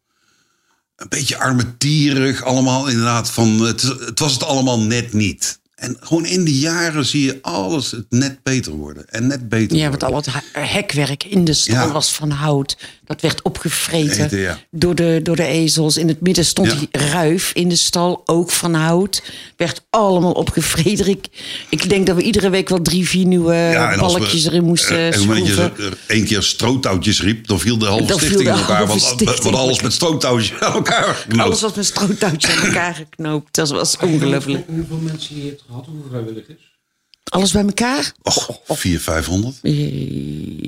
een 0.96 1.08
beetje 1.08 1.38
armetierig 1.38 2.42
allemaal 2.42 2.88
inderdaad. 2.88 3.30
Van, 3.30 3.60
het, 3.60 3.82
het 3.82 4.18
was 4.18 4.32
het 4.32 4.42
allemaal 4.42 4.80
net 4.80 5.12
niet. 5.12 5.59
En 5.80 5.96
gewoon 6.00 6.26
in 6.26 6.44
die 6.44 6.58
jaren 6.58 7.04
zie 7.06 7.24
je 7.24 7.38
alles 7.42 7.90
het 7.90 8.04
net 8.08 8.42
beter 8.42 8.72
worden. 8.72 9.08
En 9.08 9.26
net 9.26 9.48
beter 9.48 9.76
Ja, 9.76 9.88
want 9.88 10.04
al 10.04 10.16
het 10.16 10.26
hekwerk 10.52 11.24
in 11.24 11.44
de 11.44 11.52
stal 11.52 11.74
Ja. 11.86 11.92
was 11.92 12.12
van 12.12 12.30
hout. 12.30 12.76
Dat 13.04 13.20
werd 13.20 13.42
opgevreten 13.42 14.24
Eten, 14.24 14.38
ja. 14.38 14.58
door, 14.70 14.94
de, 14.94 15.20
door 15.22 15.36
de 15.36 15.44
ezels. 15.46 15.96
In 15.96 16.08
het 16.08 16.20
midden 16.20 16.44
stond 16.44 16.70
Ja. 16.72 16.78
die 16.78 16.88
ruif 16.90 17.50
in 17.54 17.68
de 17.68 17.76
stal, 17.76 18.22
ook 18.24 18.50
van 18.50 18.74
hout. 18.74 19.22
Werd 19.56 19.82
allemaal 19.90 20.32
opgevreten. 20.32 21.06
Ik, 21.08 21.26
ik 21.68 21.88
denk 21.88 22.06
dat 22.06 22.16
we 22.16 22.22
iedere 22.22 22.50
week 22.50 22.68
wel 22.68 22.82
drie, 22.82 23.08
vier 23.08 23.26
nieuwe 23.26 23.54
Ja, 23.54 23.92
en 23.92 23.98
als 23.98 24.12
we- 24.12 24.18
balkjes 24.18 24.44
erin 24.46 24.64
moesten 24.64 24.96
eh, 24.96 25.02
En 25.06 25.12
op 25.12 25.14
het 25.18 25.26
moment 25.26 25.46
schroeven. 25.46 25.68
dat 25.76 25.76
je 25.76 25.84
er 25.90 25.98
één 26.16 26.24
keer 26.24 26.42
stroottouwtjes 26.42 27.22
riep, 27.22 27.46
dan 27.46 27.60
viel 27.60 27.78
de 27.78 27.86
halve 27.86 28.04
Dan 28.04 28.18
viel 28.18 28.28
stichting 28.28 28.48
in 28.54 28.60
elkaar. 28.60 28.76
halve 28.76 28.88
Want, 28.88 29.02
stichting 29.02 29.42
want 29.42 29.56
alles 29.56 29.80
met 29.82 29.92
stroottouwtjes 29.92 30.60
aan 30.60 30.72
elkaar. 30.72 31.04
Alles 31.04 31.16
geknoopt. 31.20 31.60
was 31.60 31.74
met 31.74 31.84
stroottouwtjes 31.86 32.56
aan 32.56 32.66
elkaar 32.66 32.94
geknoopt. 32.94 33.54
Dat 33.54 33.70
was 33.70 33.96
ongelooflijk. 33.96 34.64
Hoeveel 34.68 34.96
mensen 35.02 35.36
je 35.36 35.46
hebt 35.46 35.62
gehad, 35.70 35.86
hoeveel 35.86 36.08
vrijwilligers? 36.10 36.78
Alles 37.24 37.52
bij 37.52 37.62
elkaar? 37.64 38.12
Och, 38.22 38.60
400, 38.66 39.02
500. 39.02 39.58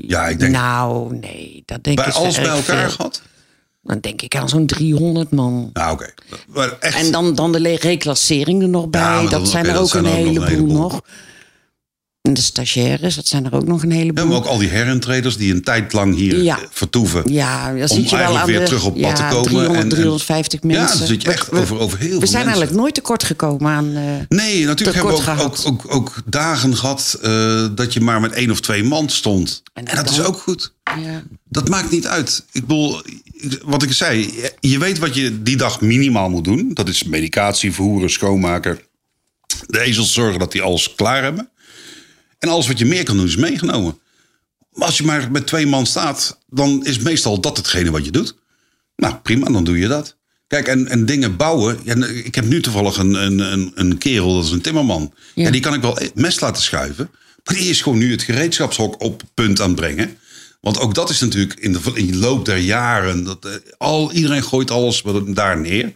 Ja, 0.09 0.29
ik 0.29 0.39
denk 0.39 0.53
Nou, 0.53 1.17
nee, 1.17 1.63
dat 1.67 1.85
denk 1.85 1.97
bij 1.97 2.07
ik 2.07 2.13
alles 2.15 2.37
bij 2.37 2.45
elkaar 2.47 2.63
veel. 2.63 2.91
gehad. 2.91 3.23
Dan 3.83 4.01
denk 4.01 4.23
ik 4.23 4.37
aan 4.37 4.49
zo'n 4.49 4.67
300 4.67 5.31
man. 5.31 5.71
Nou, 5.73 5.93
oké. 5.93 6.15
Maar 6.49 6.79
echt. 6.79 6.97
En 6.99 7.13
dan, 7.13 7.35
dan 7.35 7.53
de 7.53 7.77
reclassering 7.77 8.63
er 8.63 8.69
nog 8.69 8.89
bij. 8.89 9.01
Ja, 9.01 9.29
dat 9.29 9.49
zijn 9.49 9.67
er 9.67 9.79
ook 9.79 9.89
zijn 9.89 10.05
een 10.05 10.11
ook 10.11 10.17
nog 10.17 10.25
een 10.27 10.33
heleboel 10.33 10.49
heleboel. 10.49 10.77
nog. 10.91 11.01
En 12.33 12.39
de 12.39 12.45
stagiaires, 12.45 13.15
dat 13.15 13.27
zijn 13.27 13.45
er 13.45 13.55
ook 13.55 13.67
nog 13.67 13.83
een 13.83 13.91
heleboel. 13.91 14.27
maar 14.27 14.37
ook 14.37 14.45
al 14.47 14.59
die 14.59 14.69
herentreders 14.69 15.37
die 15.37 15.55
een 15.55 15.63
tijd 15.63 15.93
lang 15.93 16.15
hier 16.15 16.43
Ja. 16.43 16.59
vertoeven. 16.71 17.33
Ja, 17.33 17.73
dan 17.75 17.89
zit 17.89 18.11
je 18.11 18.17
wel 18.17 18.25
eigenlijk 18.25 18.39
aan 18.41 18.47
weer 18.47 18.59
de, 18.59 18.65
terug 18.65 18.85
op 18.85 19.01
pad 19.01 19.17
te 19.17 19.23
komen 19.23 19.43
300, 19.43 19.75
en- 19.77 19.83
en- 19.83 19.89
350 19.89 20.63
mensen. 20.63 20.83
Ja, 20.93 20.97
dan 20.99 21.07
zit 21.07 21.23
je 21.23 21.29
We- 21.29 21.35
echt 21.35 21.49
we- 21.51 21.59
over, 21.59 21.79
over 21.79 21.99
heel 21.99 22.09
veel 22.11 22.21
We 22.21 22.27
zijn 22.27 22.33
mensen. 22.45 22.45
eigenlijk 22.45 22.73
nooit 22.81 22.95
tekort 22.95 23.23
gekomen 23.25 23.71
aan... 23.73 23.95
eh, 23.97 24.03
Nee, 24.29 24.65
natuurlijk 24.65 24.97
hebben 24.99 25.17
we 25.25 25.31
ook, 25.31 25.41
ook, 25.41 25.57
ook, 25.67 25.95
ook 25.95 26.15
dagen 26.25 26.77
gehad 26.77 27.19
eh, 27.23 27.67
dat 27.75 27.93
je 27.93 28.01
maar 28.01 28.21
met 28.21 28.33
één 28.33 28.51
of 28.51 28.61
twee 28.61 28.85
man 28.85 29.09
stond. 29.09 29.63
En, 29.73 29.85
En 29.85 29.97
dat 29.97 30.11
is 30.11 30.23
ook 30.23 30.37
goed. 30.39 30.73
ja. 31.03 31.23
Dat 31.49 31.69
maakt 31.69 31.91
niet 31.91 32.07
uit. 32.07 32.45
Ik 32.53 32.61
bedoel, 32.67 33.03
wat 33.65 33.83
ik 33.83 33.93
zei, 33.93 34.33
je 34.61 34.79
weet 34.79 34.99
wat 34.99 35.15
je 35.15 35.43
die 35.43 35.57
dag 35.57 35.81
minimaal 35.81 36.31
moet 36.31 36.45
doen. 36.45 36.71
Dat 36.75 36.89
is 36.89 37.05
medicatie, 37.05 37.73
vervoeren, 37.73 38.11
schoonmaken. 38.11 38.79
De 39.67 39.81
ezels 39.81 40.13
zorgen 40.13 40.39
dat 40.39 40.53
die 40.53 40.63
alles 40.63 40.95
klaar 40.95 41.23
hebben. 41.23 41.49
En 42.43 42.49
alles 42.49 42.67
wat 42.67 42.79
je 42.79 42.85
meer 42.85 43.05
kan 43.05 43.17
doen 43.17 43.27
is 43.27 43.37
meegenomen. 43.37 43.99
Maar 44.73 44.87
als 44.87 44.97
je 44.97 45.05
maar 45.05 45.31
met 45.31 45.47
twee 45.47 45.67
man 45.67 45.87
staat, 45.87 46.39
dan 46.49 46.85
is 46.87 46.99
meestal 46.99 47.41
dat 47.41 47.57
hetgene 47.57 47.91
wat 47.91 48.05
je 48.05 48.11
doet. 48.11 48.35
Nou, 48.97 49.15
prima, 49.15 49.51
dan 49.51 49.65
doe 49.65 49.79
je 49.79 49.89
dat. 49.89 50.17
Kijk, 50.47 50.69
en, 50.69 50.89
en 50.89 51.07
dingen 51.07 51.37
bouwen. 51.37 51.79
Ja, 51.85 51.95
ik 52.07 52.35
heb 52.35 52.45
nu 52.45 52.61
toevallig 52.63 52.97
een, 52.97 53.15
een, 53.15 53.39
een, 53.39 53.73
een 53.75 53.99
kerel, 53.99 54.35
dat 54.35 54.45
is 54.45 54.51
een 54.51 54.61
timmerman. 54.61 55.13
Ja. 55.35 55.43
Ja. 55.45 55.51
die 55.51 55.61
kan 55.61 55.75
ik 55.75 55.81
wel 55.83 55.99
mes 56.15 56.41
laten 56.41 56.63
schuiven. 56.63 57.11
Maar 57.45 57.55
die 57.55 57.69
is 57.69 57.81
gewoon 57.83 57.99
nu 57.99 58.11
het 58.11 58.23
gereedschapshok 58.23 59.03
op 59.03 59.23
punt 59.35 59.61
aan 59.61 59.67
het 59.71 59.77
brengen. 59.81 60.17
Want 60.61 60.79
ook 60.79 60.95
dat 60.95 61.11
is 61.11 61.21
natuurlijk 61.21 61.55
in 61.61 61.73
de, 61.73 61.81
in 61.95 62.07
de 62.07 62.17
loop 62.17 62.45
der 62.45 62.57
jaren. 62.59 63.25
Dat, 63.25 63.45
eh, 63.45 63.53
al, 63.79 64.13
iedereen 64.13 64.43
gooit 64.45 64.71
alles 64.71 65.03
wat- 65.03 65.35
daar 65.35 65.61
neer. 65.61 65.93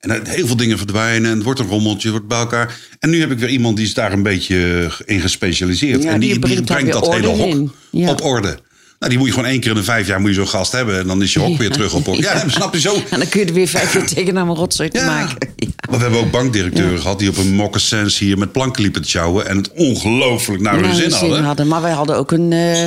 En 0.00 0.26
heel 0.26 0.46
veel 0.46 0.56
dingen 0.56 0.76
verdwijnen. 0.76 1.30
En 1.30 1.36
het 1.36 1.44
wordt 1.44 1.60
een 1.60 1.66
rommeltje, 1.66 2.10
wordt 2.10 2.28
bij 2.28 2.38
elkaar. 2.38 2.78
En 2.98 3.10
nu 3.10 3.20
heb 3.20 3.30
ik 3.30 3.38
weer 3.38 3.48
iemand 3.48 3.76
die 3.76 3.86
is 3.86 3.94
daar 3.94 4.12
een 4.12 4.22
beetje 4.22 4.90
in 5.04 5.20
gespecialiseerd. 5.20 6.02
Ja, 6.02 6.10
en 6.10 6.20
die, 6.20 6.38
brengt 6.38 6.92
dat 6.92 7.12
hele 7.14 7.26
hok. 7.26 7.70
Ja. 7.90 8.10
op 8.10 8.24
orde. 8.24 8.58
Nou, 8.98 9.10
die 9.10 9.18
moet 9.18 9.28
je 9.28 9.34
gewoon 9.34 9.50
één 9.50 9.60
keer 9.60 9.70
in 9.70 9.76
de 9.76 9.82
vijf 9.82 10.06
jaar 10.06 10.20
moet 10.20 10.28
je 10.28 10.34
zo'n 10.34 10.48
gast 10.48 10.72
hebben. 10.72 10.98
En 10.98 11.06
dan 11.06 11.22
is 11.22 11.32
je 11.32 11.38
hok 11.38 11.58
weer 11.58 11.70
terug 11.70 11.94
op 11.94 12.08
orde. 12.08 12.22
Ja, 12.22 12.48
snap 12.48 12.74
je 12.74 12.80
zo? 12.80 12.94
En 13.10 13.18
dan 13.18 13.28
kun 13.28 13.40
je 13.40 13.46
er 13.46 13.52
weer 13.52 13.68
vijf 13.68 13.92
jaar 13.92 14.06
tegenaan 14.14 14.48
een 14.48 14.54
rotzooi 14.54 14.88
te 14.88 15.04
maken. 15.04 15.36
Ja. 15.56 15.90
Maar 15.90 15.98
we 15.98 16.04
hebben 16.04 16.20
ook 16.20 16.30
bankdirecteuren 16.30 17.00
gehad 17.00 17.18
die 17.18 17.28
op 17.28 17.36
een 17.36 17.54
moccasins 17.54 18.18
hier 18.18 18.38
met 18.38 18.52
planken 18.52 18.82
liepen 18.82 19.02
te 19.02 19.08
sjouwen. 19.08 19.48
En 19.48 19.56
het 19.56 19.72
ongelooflijk 19.72 20.62
naar 20.62 20.80
hun 20.80 20.94
zin 20.94 21.10
zin 21.10 21.42
hadden. 21.42 21.68
Maar 21.68 21.82
wij 21.82 21.92
hadden 21.92 22.16
ook 22.16 22.32
een, 22.32 22.52
eh, 22.52 22.86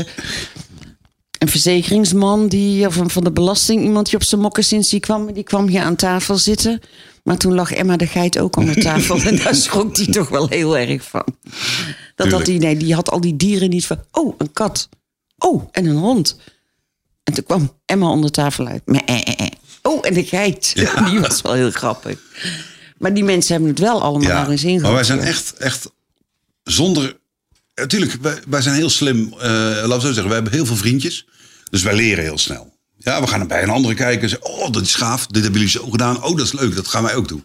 een 1.42 1.48
verzekeringsman 1.48 2.48
die, 2.48 2.88
of 2.88 2.96
een, 2.96 3.10
van 3.10 3.24
de 3.24 3.32
belasting, 3.32 3.84
iemand 3.84 4.06
die 4.06 4.16
op 4.16 4.24
zijn 4.24 4.42
mokkasins 4.42 4.90
die 4.90 5.00
kwam, 5.00 5.34
die 5.34 5.44
kwam 5.44 5.68
hier 5.68 5.82
aan 5.82 5.96
tafel 5.96 6.38
zitten. 6.38 6.82
Maar 7.24 7.38
toen 7.38 7.54
lag 7.54 7.72
Emma 7.72 7.98
de 7.98 8.08
geit 8.08 8.40
ook 8.40 8.58
aan 8.58 8.66
de 8.66 8.82
tafel. 8.82 9.22
en 9.28 9.36
daar 9.36 9.56
schrok 9.56 9.98
hij 9.98 10.06
toch 10.06 10.30
wel 10.30 10.48
heel 10.48 10.78
erg 10.78 11.04
van. 11.04 11.26
Dat 12.16 12.32
had 12.32 12.48
hij, 12.48 12.58
nee, 12.58 12.78
die 12.78 12.94
had 12.94 13.10
al 13.10 13.22
die 13.22 13.36
dieren 13.36 13.70
niet 13.70 13.86
van. 13.86 13.98
Oh, 14.12 14.36
een 14.38 14.54
kat. 14.54 14.90
Oh, 15.38 15.68
en 15.72 15.86
een 15.86 15.96
hond. 15.96 16.38
En 17.24 17.34
toen 17.34 17.44
kwam 17.44 17.78
Emma 17.86 18.10
onder 18.10 18.32
tafel 18.32 18.68
uit. 18.68 18.82
Eh, 18.86 19.00
eh, 19.06 19.22
eh. 19.38 19.48
Oh, 19.82 20.08
en 20.08 20.14
de 20.14 20.24
geit. 20.24 20.74
Die 21.10 21.20
was 21.20 21.42
wel 21.42 21.54
heel 21.54 21.72
grappig. 21.72 22.20
Maar 22.98 23.14
die 23.14 23.24
mensen 23.24 23.52
hebben 23.52 23.70
het 23.70 23.80
wel 23.80 24.02
allemaal 24.02 24.30
Ja, 24.30 24.58
zin 24.58 24.82
maar 24.82 24.94
wij 24.94 25.04
zijn 25.04 25.20
ja. 25.20 25.26
echt, 25.26 25.54
echt 25.58 25.92
zonder... 26.64 27.20
Natuurlijk, 27.82 28.18
wij, 28.22 28.40
wij 28.48 28.62
zijn 28.62 28.76
heel 28.76 28.90
slim. 28.90 29.34
eh 29.40 29.50
laten 29.50 29.88
we 29.88 30.00
zo 30.00 30.12
zeggen, 30.12 30.28
we 30.28 30.34
hebben 30.34 30.54
heel 30.54 30.66
veel 30.66 30.76
vriendjes. 30.76 31.26
Dus 31.70 31.84
wij 31.84 31.96
leren 31.96 32.24
heel 32.24 32.38
snel. 32.38 32.74
Ja, 32.98 33.22
we 33.22 33.28
gaan 33.28 33.40
er 33.40 33.48
bij 33.48 33.64
een 33.64 33.70
andere 33.70 33.94
kijken 33.94 34.22
en 34.22 34.30
zeggen... 34.30 34.50
oh, 34.50 34.72
dat 34.72 34.82
is 34.82 34.96
gaaf, 34.96 35.28
dit 35.28 35.44
hebben 35.44 35.62
jullie 35.62 35.78
zo 35.80 35.90
gedaan. 35.90 36.24
Oh, 36.24 36.38
dat 36.38 36.46
is 36.46 36.54
leuk, 36.54 36.76
dat 36.76 36.88
gaan 36.88 37.04
wij 37.04 37.16
ook 37.16 37.28
doen. 37.28 37.44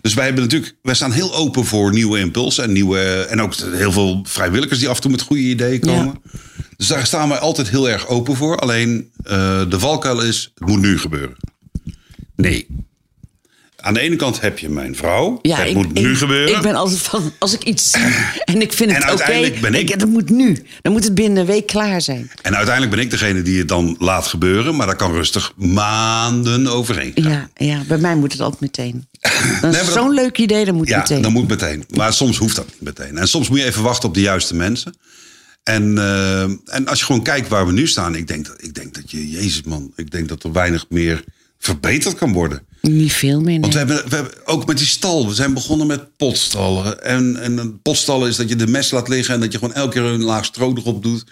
Dus 0.00 0.14
wij, 0.14 0.24
hebben 0.24 0.42
natuurlijk, 0.42 0.76
wij 0.82 0.94
staan 0.94 1.12
heel 1.12 1.34
open 1.34 1.64
voor 1.64 1.92
nieuwe 1.92 2.18
impulsen. 2.18 2.64
En, 2.64 2.72
nieuwe, 2.72 3.00
en 3.00 3.40
ook 3.40 3.54
heel 3.54 3.92
veel 3.92 4.24
vrijwilligers 4.28 4.78
die 4.78 4.88
af 4.88 4.96
en 4.96 5.02
toe 5.02 5.10
met 5.10 5.20
goede 5.20 5.42
ideeën 5.42 5.80
komen. 5.80 6.22
Dus 6.76 6.86
daar 6.86 7.06
staan 7.06 7.28
wij 7.28 7.38
altijd 7.38 7.68
heel 7.68 7.88
erg 7.88 8.06
open 8.08 8.36
voor. 8.36 8.56
Alleen 8.56 9.10
eh, 9.22 9.70
de 9.70 9.78
valkuil 9.78 10.22
is, 10.22 10.50
het 10.54 10.68
moet 10.68 10.80
nu 10.80 10.98
gebeuren. 10.98 11.36
Nee. 12.36 12.66
Aan 13.82 13.94
de 13.94 14.00
ene 14.00 14.16
kant 14.16 14.40
heb 14.40 14.58
je 14.58 14.68
mijn 14.68 14.96
vrouw. 14.96 15.38
Ja, 15.42 15.56
het 15.58 15.68
ik, 15.68 15.74
moet 15.74 15.92
nu 15.94 16.10
ik- 16.10 16.16
gebeuren. 16.16 16.56
Ik 16.56 16.62
ben 16.62 16.74
altijd 16.74 17.00
van, 17.00 17.32
als 17.38 17.54
ik 17.54 17.62
iets 17.64 17.90
zie 17.90 18.02
en 18.54 18.60
ik 18.62 18.72
vind 18.72 18.90
het 18.90 19.00
oké, 19.00 19.08
uiteindelijk 19.08 19.60
ben 19.60 19.74
ik- 19.74 19.98
dat 19.98 20.08
moet 20.08 20.30
nu. 20.30 20.62
Dan 20.82 20.92
moet 20.92 21.04
het 21.04 21.14
binnen 21.14 21.38
een 21.40 21.46
week 21.46 21.66
klaar 21.66 22.00
zijn. 22.02 22.30
En 22.42 22.56
uiteindelijk 22.56 22.94
ben 22.96 23.04
ik 23.04 23.10
degene 23.10 23.42
die 23.42 23.58
het 23.58 23.68
dan 23.68 23.96
laat 23.98 24.26
gebeuren. 24.26 24.76
Maar 24.76 24.86
daar 24.86 24.96
kan 24.96 25.12
rustig 25.12 25.52
maanden 25.56 26.66
overheen 26.66 27.12
gaan. 27.14 27.30
Ja, 27.32 27.48
ja, 27.54 27.82
bij 27.88 27.98
mij 27.98 28.16
moet 28.16 28.32
het 28.32 28.40
altijd 28.40 28.60
meteen. 28.60 29.08
Dat- 29.60 29.86
zo'n 29.92 30.14
leuk 30.14 30.38
idee, 30.38 30.64
dan 30.64 30.74
moet 30.74 30.88
Ja, 30.88 30.98
meteen. 30.98 31.22
dan 31.22 31.32
moet 31.32 31.48
meteen. 31.48 31.84
Maar 31.94 32.12
soms 32.12 32.36
hoeft 32.36 32.56
dat 32.56 32.66
niet 32.66 32.80
meteen. 32.80 33.18
En 33.18 33.28
soms 33.28 33.48
moet 33.48 33.58
je 33.58 33.64
even 33.64 33.82
wachten 33.82 34.08
op 34.08 34.14
de 34.14 34.20
juiste 34.20 34.54
mensen. 34.54 34.94
En, 35.62 35.98
eh, 35.98 36.42
en 36.42 36.86
als 36.86 36.98
je 36.98 37.04
gewoon 37.04 37.22
kijkt 37.22 37.48
waar 37.48 37.66
we 37.66 37.72
nu 37.72 37.86
staan. 37.86 38.14
Ik 38.14 38.26
denk, 38.26 38.46
dat, 38.46 38.54
ik 38.58 38.74
denk 38.74 38.94
dat 38.94 39.10
je, 39.10 39.30
jezus 39.30 39.62
man. 39.62 39.92
Ik 39.96 40.10
denk 40.10 40.28
dat 40.28 40.42
er 40.42 40.52
weinig 40.52 40.86
meer 40.88 41.24
verbeterd 41.58 42.14
kan 42.14 42.32
worden. 42.32 42.66
Niet 42.80 43.12
veel 43.12 43.40
meer, 43.40 43.46
nee. 43.46 43.60
Want 43.60 43.72
we 43.72 43.78
hebben, 43.78 44.08
we 44.08 44.14
hebben 44.14 44.46
ook 44.46 44.66
met 44.66 44.78
die 44.78 44.86
stal. 44.86 45.28
We 45.28 45.34
zijn 45.34 45.54
begonnen 45.54 45.86
met 45.86 46.16
potstallen. 46.16 47.04
En, 47.04 47.42
en 47.42 47.58
een 47.58 47.82
potstallen 47.82 48.28
is 48.28 48.36
dat 48.36 48.48
je 48.48 48.56
de 48.56 48.66
mes 48.66 48.90
laat 48.90 49.08
liggen. 49.08 49.34
En 49.34 49.40
dat 49.40 49.52
je 49.52 49.58
gewoon 49.58 49.74
elke 49.74 49.92
keer 49.92 50.02
een 50.02 50.22
laag 50.22 50.44
stro 50.44 50.74
erop 50.76 51.02
doet. 51.02 51.24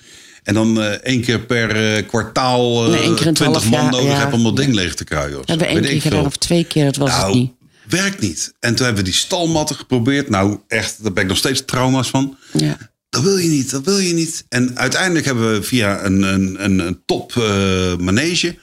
En 0.43 0.55
dan 0.55 0.83
eh, 0.83 0.91
één 0.91 1.21
keer 1.21 1.41
per 1.41 1.97
eh, 1.97 2.07
kwartaal 2.07 2.85
eh 2.85 2.91
Nee, 2.91 3.01
één 3.01 3.15
keer 3.15 3.21
in 3.21 3.27
het 3.27 3.37
20 3.37 3.63
half 3.63 3.71
man 3.71 3.83
jaar, 3.83 3.91
nodig 3.91 4.11
ja. 4.11 4.19
hebt 4.19 4.33
om 4.33 4.43
dat 4.43 4.57
ding 4.57 4.75
leeg 4.75 4.95
te 4.95 5.05
kruien. 5.05 5.39
of 5.39 5.47
hebben 5.47 5.69
één 5.69 5.83
keer 5.83 6.01
gedaan 6.01 6.27
of 6.27 6.37
twee 6.37 6.65
keer, 6.65 6.85
dat 6.85 6.97
was 6.97 7.11
nou, 7.11 7.25
het 7.27 7.35
niet. 7.35 7.53
werkt 7.89 8.21
niet. 8.21 8.55
En 8.61 8.75
toen 8.75 8.85
hebben 8.85 9.05
we 9.05 9.11
die 9.11 9.19
stalmatten 9.19 9.77
geprobeerd. 9.77 10.29
Nou, 10.29 10.59
echt, 10.69 11.03
daar 11.03 11.13
ben 11.13 11.23
ik 11.23 11.29
nog 11.29 11.39
steeds 11.39 11.65
trauma's 11.65 12.09
van. 12.09 12.37
Ja. 12.53 12.77
Dat 13.11 13.23
wil 13.23 13.37
je 13.37 13.49
niet, 13.49 13.71
dat 13.71 13.85
wil 13.85 13.99
je 13.99 14.13
niet. 14.13 14.45
En 14.49 14.79
uiteindelijk 14.79 15.25
hebben 15.25 15.53
we 15.53 15.63
via 15.63 16.05
een, 16.05 16.23
een, 16.23 16.65
een, 16.65 16.79
een 16.79 17.03
top 17.07 17.37
eh, 17.37 17.97
manege... 17.97 18.57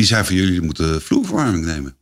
die 0.00 0.08
zei 0.08 0.24
van 0.24 0.34
jullie 0.34 0.60
moeten 0.60 1.02
vloerverwarming 1.02 1.64
nemen. 1.64 1.96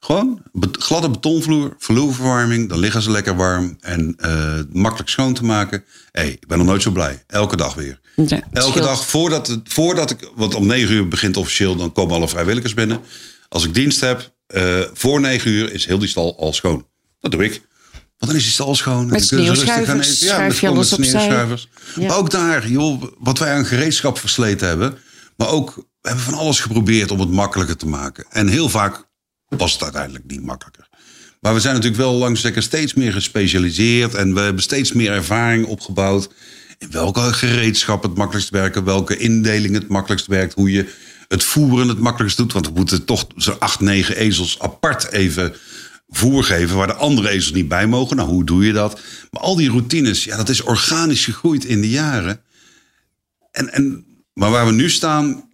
Gewoon 0.00 0.42
gladde 0.72 1.10
betonvloer, 1.10 1.74
vloerverwarming. 1.78 2.68
Dan 2.68 2.78
liggen 2.78 3.02
ze 3.02 3.10
lekker 3.10 3.36
warm 3.36 3.76
en 3.80 4.14
eh, 4.16 4.58
makkelijk 4.72 5.10
schoon 5.10 5.34
te 5.34 5.44
maken. 5.44 5.84
Hé, 6.12 6.22
hey, 6.22 6.30
ik 6.30 6.46
ben 6.46 6.58
nog 6.58 6.66
nooit 6.66 6.82
zo 6.82 6.90
blij. 6.90 7.24
Elke 7.26 7.56
dag 7.56 7.74
weer. 7.74 8.00
Ja, 8.16 8.42
Elke 8.52 8.80
dag 8.80 9.06
voordat, 9.06 9.46
het, 9.46 9.60
voordat 9.64 10.10
ik... 10.10 10.30
Want 10.34 10.54
om 10.54 10.66
negen 10.66 10.94
uur 10.94 11.08
begint 11.08 11.36
officieel, 11.36 11.76
dan 11.76 11.92
komen 11.92 12.14
alle 12.14 12.28
vrijwilligers 12.28 12.74
binnen. 12.74 13.00
Als 13.48 13.64
ik 13.64 13.74
dienst 13.74 14.00
heb, 14.00 14.32
eh, 14.46 14.80
voor 14.92 15.20
negen 15.20 15.50
uur 15.50 15.72
is 15.72 15.86
heel 15.86 15.98
die 15.98 16.08
stal 16.08 16.38
al 16.38 16.52
schoon. 16.52 16.86
Dat 17.20 17.30
doe 17.30 17.44
ik. 17.44 17.52
Want 18.18 18.32
dan 18.32 18.34
is 18.34 18.42
die 18.42 18.52
stal 18.52 18.74
schoon. 18.74 19.06
Met 19.06 19.18
dan 19.18 19.28
kunnen 19.28 19.56
ze 19.56 19.64
rustig 19.64 19.86
gaan 19.86 20.04
sneeuwschuivers. 20.04 20.60
Ja, 20.60 20.72
met, 20.72 20.86
sneeuwschuivers. 20.86 21.68
Ja. 21.94 22.06
Maar 22.06 22.16
ook 22.16 22.30
daar, 22.30 22.68
joh, 22.68 23.02
wat 23.18 23.38
wij 23.38 23.52
aan 23.52 23.66
gereedschap 23.66 24.18
versleten 24.18 24.68
hebben. 24.68 24.98
Maar 25.36 25.48
ook, 25.48 25.88
we 26.00 26.08
hebben 26.08 26.24
van 26.24 26.34
alles 26.34 26.60
geprobeerd 26.60 27.10
om 27.10 27.20
het 27.20 27.30
makkelijker 27.30 27.76
te 27.76 27.88
maken. 27.88 28.24
En 28.30 28.48
heel 28.48 28.68
vaak 28.68 29.08
was 29.48 29.72
het 29.72 29.82
uiteindelijk 29.82 30.24
niet 30.26 30.42
makkelijker. 30.42 30.88
Maar 31.40 31.54
we 31.54 31.60
zijn 31.60 31.74
natuurlijk 31.74 32.02
wel 32.02 32.12
langzaam 32.12 32.60
steeds 32.60 32.94
meer 32.94 33.12
gespecialiseerd. 33.12 34.14
En 34.14 34.34
we 34.34 34.40
hebben 34.40 34.62
steeds 34.62 34.92
meer 34.92 35.12
ervaring 35.12 35.66
opgebouwd. 35.66 36.30
In 36.78 36.90
welke 36.90 37.20
gereedschap 37.20 38.02
het 38.02 38.14
makkelijkst 38.14 38.50
werken. 38.50 38.84
Welke 38.84 39.16
indeling 39.16 39.74
het 39.74 39.88
makkelijkst 39.88 40.26
werkt. 40.26 40.54
Hoe 40.54 40.70
je 40.70 40.92
het 41.28 41.44
voeren 41.44 41.88
het 41.88 41.98
makkelijkst 41.98 42.36
doet. 42.36 42.52
Want 42.52 42.66
we 42.66 42.72
moeten 42.74 43.04
toch 43.04 43.26
zo'n 43.36 43.58
acht, 43.58 43.80
negen 43.80 44.16
ezels 44.16 44.58
apart 44.58 45.10
even 45.10 45.54
voer 46.08 46.44
geven. 46.44 46.76
Waar 46.76 46.86
de 46.86 46.94
andere 46.94 47.28
ezels 47.28 47.52
niet 47.52 47.68
bij 47.68 47.86
mogen. 47.86 48.16
Nou, 48.16 48.28
hoe 48.28 48.44
doe 48.44 48.66
je 48.66 48.72
dat? 48.72 49.00
Maar 49.30 49.42
al 49.42 49.56
die 49.56 49.70
routines, 49.70 50.24
ja, 50.24 50.36
dat 50.36 50.48
is 50.48 50.62
organisch 50.62 51.24
gegroeid 51.24 51.64
in 51.64 51.80
de 51.80 51.90
jaren. 51.90 52.40
En, 53.50 53.72
en, 53.72 54.04
maar 54.32 54.50
waar 54.50 54.66
we 54.66 54.72
nu 54.72 54.90
staan. 54.90 55.49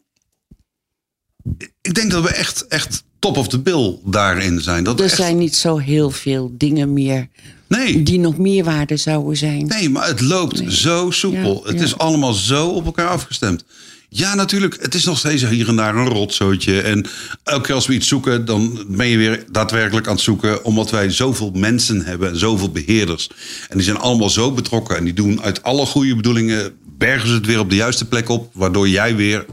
Ik 1.83 1.95
denk 1.95 2.11
dat 2.11 2.23
we 2.23 2.29
echt, 2.31 2.67
echt 2.67 3.05
top 3.19 3.37
of 3.37 3.49
the 3.49 3.59
bill 3.59 3.99
daarin 4.05 4.61
zijn. 4.61 4.85
Dat 4.85 4.99
Er 4.99 5.05
echt- 5.05 5.17
zijn 5.17 5.39
niet 5.39 5.57
zo 5.57 5.77
heel 5.79 6.11
veel 6.11 6.55
dingen 6.59 6.93
meer 6.93 7.29
nee, 7.69 8.03
die 8.03 8.19
nog 8.19 8.39
meerwaarde 8.39 8.97
zouden 8.97 9.37
zijn. 9.37 9.67
nee, 9.67 9.91
maar 9.91 10.07
het 10.07 10.21
loopt 10.21 10.63
zo 10.73 11.11
soepel. 11.11 11.61
Ja, 11.65 11.69
het 11.71 11.79
ja. 11.79 11.85
is 11.85 11.99
allemaal 11.99 12.33
zo 12.33 12.67
op 12.69 12.85
elkaar 12.85 13.09
afgestemd. 13.09 13.65
Ja, 14.09 14.35
natuurlijk. 14.35 14.77
Het 14.83 14.95
is 14.95 15.05
nog 15.05 15.19
steeds 15.19 15.49
hier 15.49 15.69
en 15.69 15.77
daar 15.77 15.97
een 15.97 16.09
rotzootje. 16.09 16.81
En 16.81 17.07
elke 17.43 17.63
keer 17.67 17.75
als 17.75 17.87
we 17.87 17.95
iets 17.95 18.09
zoeken, 18.09 18.45
dan 18.45 18.85
ben 18.89 19.07
je 19.07 19.17
weer 19.17 19.45
daadwerkelijk 19.51 20.07
aan 20.07 20.15
het 20.15 20.23
zoeken. 20.23 20.65
Omdat 20.65 20.91
wij 20.91 21.11
zoveel 21.11 21.51
mensen 21.55 22.05
hebben 22.05 22.29
en 22.29 22.39
zoveel 22.39 22.71
beheerders. 22.71 23.31
En 23.69 23.77
die 23.77 23.87
zijn 23.87 23.97
allemaal 23.99 24.31
zo 24.31 24.53
betrokken. 24.53 24.97
En 24.97 25.05
die 25.05 25.13
doen 25.15 25.43
uit 25.43 25.63
alle 25.63 25.87
goede 25.87 26.17
bedoelingen, 26.17 26.73
bergen 26.99 27.29
ze 27.29 27.35
het 27.35 27.47
weer 27.47 27.59
op 27.59 27.71
de 27.71 27.77
juiste 27.77 28.05
plek 28.09 28.29
op. 28.29 28.51
Waardoor 28.53 28.89
jij 28.89 29.17
weer 29.17 29.47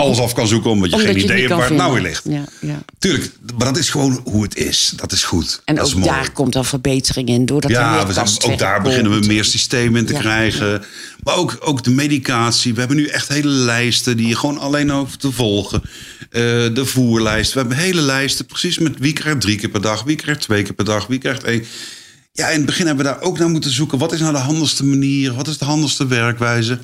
alles 0.00 0.18
af 0.18 0.32
kan 0.32 0.48
zoeken, 0.48 0.70
omdat 0.70 0.90
je 0.90 0.96
Omdat 0.96 1.10
geen 1.10 1.20
je 1.20 1.24
idee 1.24 1.40
hebt 1.40 1.54
waar 1.54 1.68
het 1.68 1.76
nou 1.76 1.92
weer 1.92 2.02
ligt. 2.02 2.24
Ja, 2.28 2.44
ja. 2.60 2.82
Tuurlijk, 2.98 3.32
maar 3.56 3.66
dat 3.66 3.76
is 3.76 3.90
gewoon 3.90 4.20
hoe 4.24 4.42
het 4.42 4.56
is. 4.56 4.92
Dat 4.96 5.12
is 5.12 5.24
goed. 5.24 5.62
En 5.64 5.74
dat 5.74 5.84
ook 5.84 5.90
is 5.90 5.96
mooi. 5.96 6.10
daar 6.10 6.32
komt 6.32 6.52
dan 6.52 6.64
verbetering 6.64 7.28
in. 7.28 7.46
Doordat 7.46 7.70
Ja, 7.70 8.06
we 8.06 8.12
zijn, 8.12 8.52
ook 8.52 8.58
daar 8.58 8.82
beginnen 8.82 9.20
we 9.20 9.26
meer 9.26 9.44
systemen 9.44 10.00
in 10.00 10.06
te 10.06 10.12
Ja, 10.12 10.18
krijgen. 10.18 10.84
Maar 11.22 11.34
ook, 11.34 11.56
ook 11.60 11.84
de 11.84 11.90
medicatie. 11.90 12.72
We 12.72 12.78
hebben 12.78 12.96
nu 12.96 13.06
echt 13.06 13.28
hele 13.28 13.48
lijsten 13.48 14.16
die 14.16 14.28
je 14.28 14.36
gewoon 14.36 14.58
alleen 14.58 14.90
hoeft 14.90 15.20
te 15.20 15.32
volgen. 15.32 15.82
Eh, 16.30 16.40
de 16.74 16.84
voerlijst. 16.84 17.52
We 17.52 17.58
hebben 17.58 17.76
hele 17.76 18.00
lijsten 18.00 18.46
precies 18.46 18.78
met 18.78 18.98
wie 18.98 19.12
krijgt 19.12 19.40
drie 19.40 19.56
keer 19.56 19.68
per 19.68 19.80
dag, 19.80 20.02
wie 20.02 20.16
krijgt 20.16 20.40
twee 20.40 20.62
keer 20.62 20.74
per 20.74 20.84
dag, 20.84 21.06
wie 21.06 21.18
krijgt 21.18 21.44
één. 21.44 21.64
Ja, 22.32 22.48
in 22.48 22.56
het 22.56 22.66
begin 22.66 22.86
hebben 22.86 23.04
we 23.04 23.10
daar 23.10 23.20
ook 23.20 23.38
naar 23.38 23.48
moeten 23.48 23.70
zoeken. 23.70 23.98
Wat 23.98 24.12
is 24.12 24.20
nou 24.20 24.32
de 24.32 24.38
handigste 24.38 24.84
manier? 24.84 25.34
Wat 25.34 25.48
is 25.48 25.58
de 25.58 25.64
handigste 25.64 26.06
werkwijze? 26.06 26.78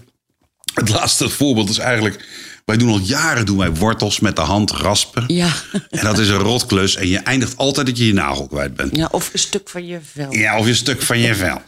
Het 0.75 0.89
laatste 0.89 1.29
voorbeeld 1.29 1.69
is 1.69 1.79
eigenlijk... 1.79 2.25
Wij 2.67 2.77
doen 2.77 2.89
al 2.89 2.99
jaren 2.99 3.47
doen 3.47 3.57
wij 3.57 3.71
wortels 3.75 4.21
met 4.21 4.37
de 4.37 4.43
hand 4.43 4.71
raspen. 4.71 5.25
Ja. 5.27 5.49
En 5.91 6.05
dat 6.05 6.19
is 6.19 6.29
een 6.29 6.39
rotklus. 6.39 6.97
En 6.97 7.09
je 7.09 7.19
eindigt 7.19 7.57
altijd 7.57 7.87
dat 7.87 7.99
je 7.99 8.07
je 8.07 8.13
nagel 8.13 8.47
kwijt 8.47 8.75
bent. 8.75 8.97
ja, 8.97 9.09
of 9.11 9.31
een 9.33 9.39
stuk 9.39 9.69
van 9.69 9.87
je 9.87 9.99
vel. 10.13 10.33
Ja, 10.33 10.59
of 10.59 10.65
je 10.65 10.71
een 10.71 10.77
stuk 10.77 11.03
van 11.03 11.19
je 11.19 11.35
vel. 11.35 11.63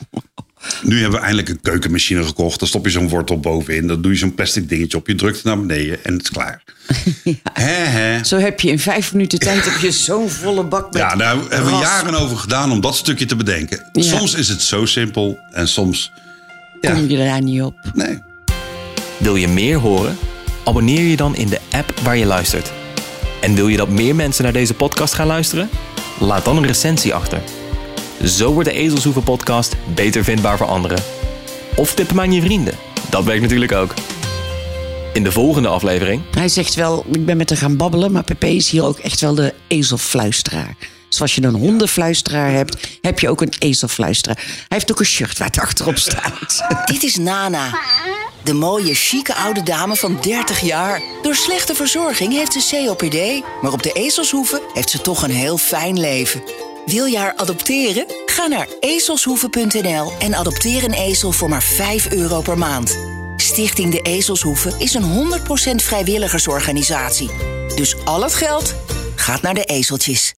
Nu 0.82 0.94
hebben 1.00 1.12
we 1.18 1.18
eindelijk 1.24 1.48
een 1.48 1.60
keukenmachine 1.60 2.24
gekocht. 2.24 2.58
Daar 2.58 2.68
stop 2.68 2.84
je 2.84 2.90
zo'n 2.90 3.08
wortel 3.08 3.40
bovenin. 3.40 3.86
Dan 3.86 4.02
doe 4.02 4.12
je 4.12 4.18
zo'n 4.18 4.34
plastic 4.34 4.68
dingetje 4.68 4.96
op. 4.98 5.06
Je 5.06 5.14
drukt 5.14 5.36
het 5.36 5.44
naar 5.44 5.58
beneden 5.60 6.04
en 6.04 6.12
het 6.12 6.22
is 6.22 6.30
klaar. 6.30 6.62
Hè, 7.52 7.72
hè. 7.72 8.24
Zo 8.24 8.36
heb 8.38 8.60
je 8.60 8.70
in 8.70 8.78
vijf 8.78 9.12
minuten 9.12 9.38
tijd 9.38 9.64
heb 9.64 9.78
je 9.80 9.90
zo'n 9.90 10.30
volle 10.30 10.64
bak 10.64 10.92
met 10.92 11.02
Ja, 11.02 11.16
daar 11.16 11.36
hebben 11.48 11.64
we 11.72 11.78
jaren 11.78 12.14
over 12.14 12.36
gedaan 12.36 12.70
om 12.72 12.80
dat 12.80 12.96
stukje 12.96 13.24
te 13.24 13.36
bedenken. 13.36 13.88
Ja. 13.92 14.02
Soms 14.02 14.34
is 14.34 14.48
het 14.48 14.62
zo 14.62 14.84
simpel 14.86 15.38
en 15.52 15.68
soms... 15.68 16.12
Ja, 16.80 16.92
Kom 16.92 17.08
je 17.08 17.16
daar 17.16 17.42
niet 17.42 17.62
op. 17.62 17.74
nee. 17.94 18.18
Wil 19.18 19.36
je 19.36 19.48
meer 19.48 19.76
horen? 19.76 20.16
Abonneer 20.68 21.02
je 21.02 21.16
dan 21.16 21.36
in 21.36 21.48
de 21.48 21.60
app 21.70 21.98
waar 22.02 22.16
je 22.16 22.26
luistert. 22.26 22.72
En 23.40 23.54
wil 23.54 23.68
je 23.68 23.76
dat 23.76 23.88
meer 23.88 24.14
mensen 24.14 24.44
naar 24.44 24.52
deze 24.52 24.74
podcast 24.74 25.14
gaan 25.14 25.26
luisteren? 25.26 25.70
Laat 26.18 26.44
dan 26.44 26.56
een 26.56 26.66
recensie 26.66 27.14
achter. 27.14 27.42
Zo 28.24 28.52
wordt 28.52 28.68
de 28.68 28.74
Ezelshoeven 28.74 29.22
podcast 29.22 29.76
beter 29.94 30.24
vindbaar 30.24 30.56
voor 30.56 30.66
anderen. 30.66 31.02
Of 31.76 31.94
tip 31.94 32.08
hem 32.08 32.20
aan 32.20 32.32
je 32.32 32.40
vrienden. 32.42 32.74
Dat 33.10 33.24
werkt 33.24 33.42
natuurlijk 33.42 33.72
ook. 33.72 33.94
In 35.12 35.24
de 35.24 35.32
volgende 35.32 35.68
aflevering 35.68 36.22
Hij 36.30 36.48
zegt 36.48 36.74
wel, 36.74 37.04
ik 37.12 37.24
ben 37.24 37.36
met 37.36 37.48
haar 37.48 37.58
gaan 37.58 37.76
babbelen, 37.76 38.12
maar 38.12 38.24
Pepe 38.24 38.54
is 38.54 38.70
hier 38.70 38.84
ook 38.84 38.98
echt 38.98 39.20
wel 39.20 39.34
de 39.34 39.54
ezelfluisteraar. 39.66 40.76
Zoals 41.08 41.34
je 41.34 41.42
een 41.42 41.54
hondenfluisteraar 41.54 42.52
hebt, 42.52 42.98
heb 43.00 43.18
je 43.18 43.28
ook 43.28 43.40
een 43.40 43.52
ezelfluisteraar. 43.58 44.36
Hij 44.36 44.66
heeft 44.68 44.90
ook 44.90 45.00
een 45.00 45.06
shirt 45.06 45.38
waar 45.38 45.46
het 45.46 45.60
achterop 45.60 45.98
staat. 45.98 46.62
Dit 46.84 47.02
is 47.02 47.16
Nana. 47.16 47.70
De 48.48 48.54
mooie, 48.54 48.94
chique 48.94 49.34
oude 49.34 49.62
dame 49.62 49.96
van 49.96 50.18
30 50.20 50.60
jaar. 50.60 51.02
Door 51.22 51.34
slechte 51.34 51.74
verzorging 51.74 52.32
heeft 52.32 52.52
ze 52.52 52.84
COPD, 52.86 53.44
maar 53.62 53.72
op 53.72 53.82
de 53.82 53.92
ezelshoeven 53.92 54.60
heeft 54.74 54.90
ze 54.90 55.00
toch 55.00 55.22
een 55.22 55.30
heel 55.30 55.58
fijn 55.58 56.00
leven. 56.00 56.42
Wil 56.86 57.04
je 57.04 57.18
haar 57.18 57.34
adopteren? 57.36 58.06
Ga 58.26 58.46
naar 58.46 58.68
ezelshoeven.nl 58.80 60.12
en 60.18 60.34
adopteer 60.34 60.84
een 60.84 60.92
ezel 60.92 61.32
voor 61.32 61.48
maar 61.48 61.62
5 61.62 62.10
euro 62.10 62.40
per 62.40 62.58
maand. 62.58 62.98
Stichting 63.36 63.92
De 63.92 64.00
Ezelshoeven 64.00 64.80
is 64.80 64.94
een 64.94 65.30
100% 65.72 65.74
vrijwilligersorganisatie. 65.74 67.30
Dus 67.74 68.04
al 68.04 68.22
het 68.22 68.34
geld 68.34 68.74
gaat 69.14 69.42
naar 69.42 69.54
de 69.54 69.64
ezeltjes. 69.64 70.34